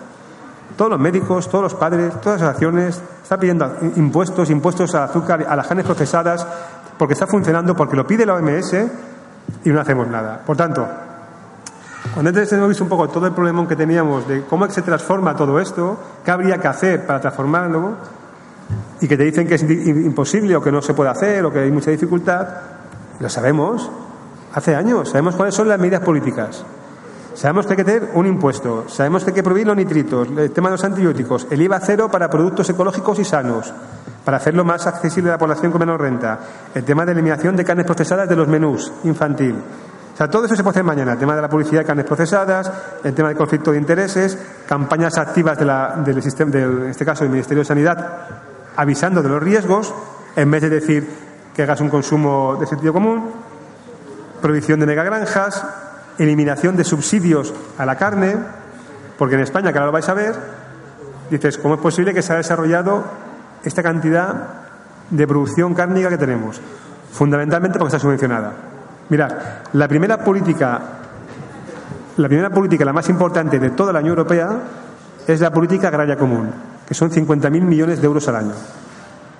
[0.75, 5.45] Todos los médicos, todos los padres, todas las acciones están pidiendo impuestos, impuestos al azúcar,
[5.47, 6.47] a las carnes procesadas,
[6.97, 8.73] porque está funcionando, porque lo pide la OMS
[9.63, 10.41] y no hacemos nada.
[10.45, 10.87] Por tanto,
[12.13, 15.35] cuando antes hemos visto un poco todo el problema que teníamos de cómo se transforma
[15.35, 17.95] todo esto, qué habría que hacer para transformarlo,
[19.01, 21.59] y que te dicen que es imposible o que no se puede hacer o que
[21.59, 22.47] hay mucha dificultad,
[23.19, 23.89] lo sabemos
[24.53, 26.63] hace años, sabemos cuáles son las medidas políticas.
[27.39, 30.51] Sabemos que hay que tener un impuesto, sabemos que hay que prohibir los nitritos, el
[30.51, 33.73] tema de los antibióticos, el IVA cero para productos ecológicos y sanos,
[34.25, 36.37] para hacerlo más accesible a la población con menos renta,
[36.75, 39.55] el tema de eliminación de carnes procesadas de los menús infantil.
[39.55, 41.13] O sea, todo eso se puede hacer mañana.
[41.13, 42.69] El tema de la publicidad de carnes procesadas,
[43.05, 44.37] el tema del conflicto de intereses,
[44.67, 45.57] campañas activas
[46.03, 48.17] del sistema, de, en este caso del Ministerio de Sanidad,
[48.75, 49.93] avisando de los riesgos,
[50.35, 51.09] en vez de decir
[51.55, 53.31] que hagas un consumo de sentido común,
[54.41, 55.63] prohibición de megagranjas,
[56.19, 58.35] eliminación de subsidios a la carne,
[59.17, 60.35] porque en España, que ahora lo vais a ver,
[61.31, 63.03] dices, ¿cómo es posible que se haya desarrollado
[63.63, 64.47] esta cantidad
[65.09, 66.61] de producción cárnica que tenemos?
[67.11, 68.53] Fundamentalmente porque está subvencionada.
[69.09, 69.31] Mirad,
[69.73, 70.79] la primera política,
[72.17, 74.49] la primera política, la más importante de toda la Unión Europea,
[75.27, 76.49] es la política agraria común,
[76.87, 78.53] que son 50.000 millones de euros al año.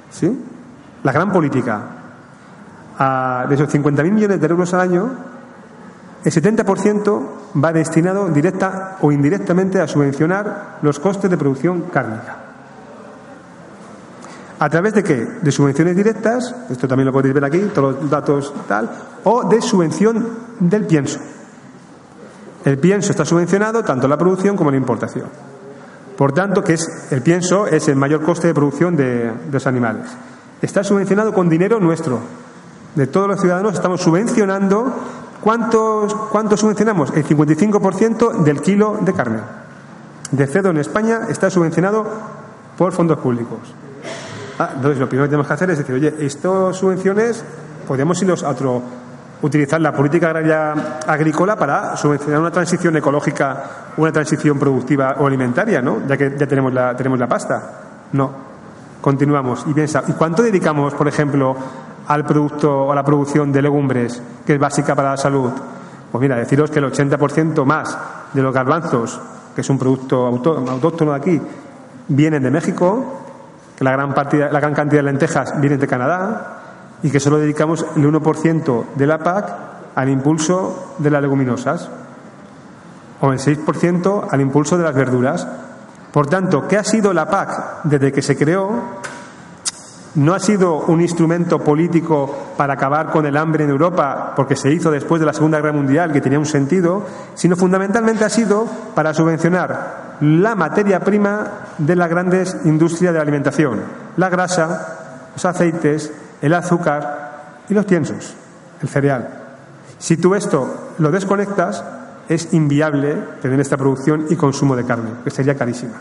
[0.09, 0.45] ¿Sí?
[1.03, 1.81] La gran política.
[3.47, 5.09] De esos 50.000 millones de euros al año,
[6.23, 7.27] el 70%
[7.63, 12.37] va destinado directa o indirectamente a subvencionar los costes de producción cárnica.
[14.59, 15.15] ¿A través de qué?
[15.41, 18.89] De subvenciones directas, esto también lo podéis ver aquí, todos los datos tal,
[19.23, 20.27] o de subvención
[20.59, 21.19] del pienso.
[22.65, 25.27] El pienso está subvencionado tanto la producción como la importación.
[26.17, 29.65] Por tanto, que es el pienso es el mayor coste de producción de, de los
[29.65, 30.07] animales.
[30.61, 32.19] Está subvencionado con dinero nuestro.
[32.95, 34.93] De todos los ciudadanos estamos subvencionando
[35.41, 37.11] ¿Cuántos, ¿Cuánto subvencionamos?
[37.11, 39.39] El 55% del kilo de carne.
[40.31, 42.05] De cerdo en España está subvencionado
[42.77, 43.59] por fondos públicos.
[44.59, 47.43] Ah, entonces, lo primero que tenemos que hacer es decir, oye, estas subvenciones
[47.87, 48.81] podemos irnos a otro,
[49.41, 53.63] utilizar la política agraria agrícola para subvencionar una transición ecológica,
[53.97, 56.05] una transición productiva o alimentaria, ¿no?
[56.07, 57.71] Ya que ya tenemos la, tenemos la pasta.
[58.11, 58.49] No.
[58.99, 61.55] Continuamos y piensa, ¿y cuánto dedicamos, por ejemplo,
[62.09, 65.51] al producto o a la producción de legumbres, que es básica para la salud?
[66.11, 67.97] Pues mira, deciros que el 80% más
[68.33, 69.19] de los garbanzos,
[69.55, 71.41] que es un producto autóctono de aquí,
[72.07, 73.21] vienen de México,
[73.77, 76.57] que la gran, partida, la gran cantidad de lentejas vienen de Canadá
[77.03, 79.53] y que solo dedicamos el 1% de la PAC
[79.95, 81.89] al impulso de las leguminosas
[83.21, 85.47] o el 6% al impulso de las verduras.
[86.11, 88.99] Por tanto, ¿qué ha sido la PAC desde que se creó?
[90.15, 94.71] No ha sido un instrumento político para acabar con el hambre en Europa, porque se
[94.71, 97.05] hizo después de la Segunda Guerra Mundial, que tenía un sentido,
[97.35, 101.47] sino fundamentalmente ha sido para subvencionar la materia prima
[101.77, 103.81] de las grandes industrias de la alimentación,
[104.17, 108.35] la grasa, los aceites, el azúcar y los piensos,
[108.81, 109.29] el cereal.
[109.97, 111.83] Si tú esto lo desconectas,
[112.27, 115.95] es inviable tener esta producción y consumo de carne, que sería carísima.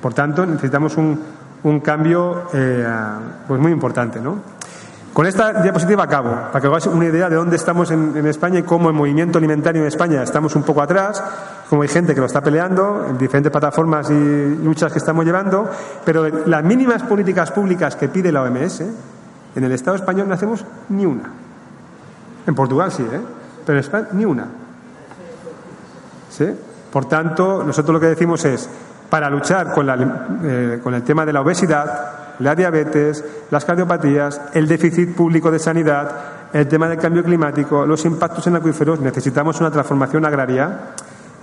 [0.00, 1.20] Por tanto, necesitamos un,
[1.66, 2.86] un cambio eh,
[3.46, 4.20] pues muy importante.
[4.20, 4.38] ¿no?
[5.12, 8.62] Con esta diapositiva acabo, para que hagáis una idea de dónde estamos en, España y
[8.62, 11.22] cómo el movimiento alimentario en España estamos un poco atrás,
[11.68, 15.68] como hay gente que lo está peleando en diferentes plataformas y luchas que estamos llevando,
[16.04, 18.82] pero las mínimas políticas públicas que pide la OMS,
[19.56, 21.30] en el Estado español no hacemos ni una.
[22.46, 23.20] En Portugal sí, ¿eh?
[23.64, 24.46] pero en España ni una.
[26.30, 26.46] ¿Sí?
[26.92, 28.68] Por tanto, nosotros lo que decimos es,
[29.10, 29.88] para luchar con,
[30.44, 35.58] eh, con el tema de la obesidad, la diabetes, las cardiopatías, el déficit público de
[35.58, 36.10] sanidad,
[36.52, 40.78] el tema del cambio climático, los impactos en acuíferos, necesitamos una transformación agraria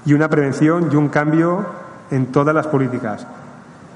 [0.05, 1.65] y una prevención y un cambio
[2.11, 3.25] en todas las políticas.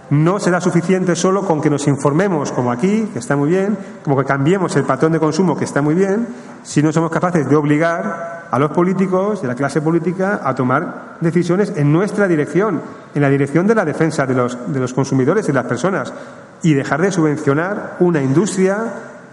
[0.09, 4.17] No será suficiente solo con que nos informemos, como aquí, que está muy bien, como
[4.17, 6.27] que cambiemos el patrón de consumo, que está muy bien,
[6.63, 11.17] si no somos capaces de obligar a los políticos a la clase política a tomar
[11.21, 12.81] decisiones en nuestra dirección,
[13.13, 16.13] en la dirección de la defensa de los, de los consumidores y de las personas,
[16.61, 18.77] y dejar de subvencionar una industria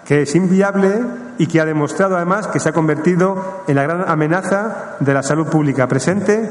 [0.06, 1.00] que es inviable
[1.38, 5.22] y que ha demostrado además que se ha convertido en la gran amenaza de la
[5.22, 6.50] salud pública presente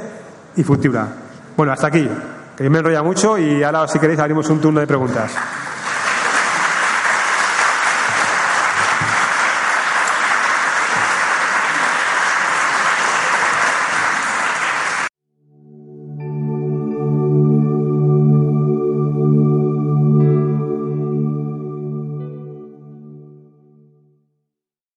[0.55, 1.07] y futura.
[1.55, 2.09] Bueno, hasta aquí
[2.57, 5.31] que me enrolla mucho y ahora si queréis abrimos un turno de preguntas.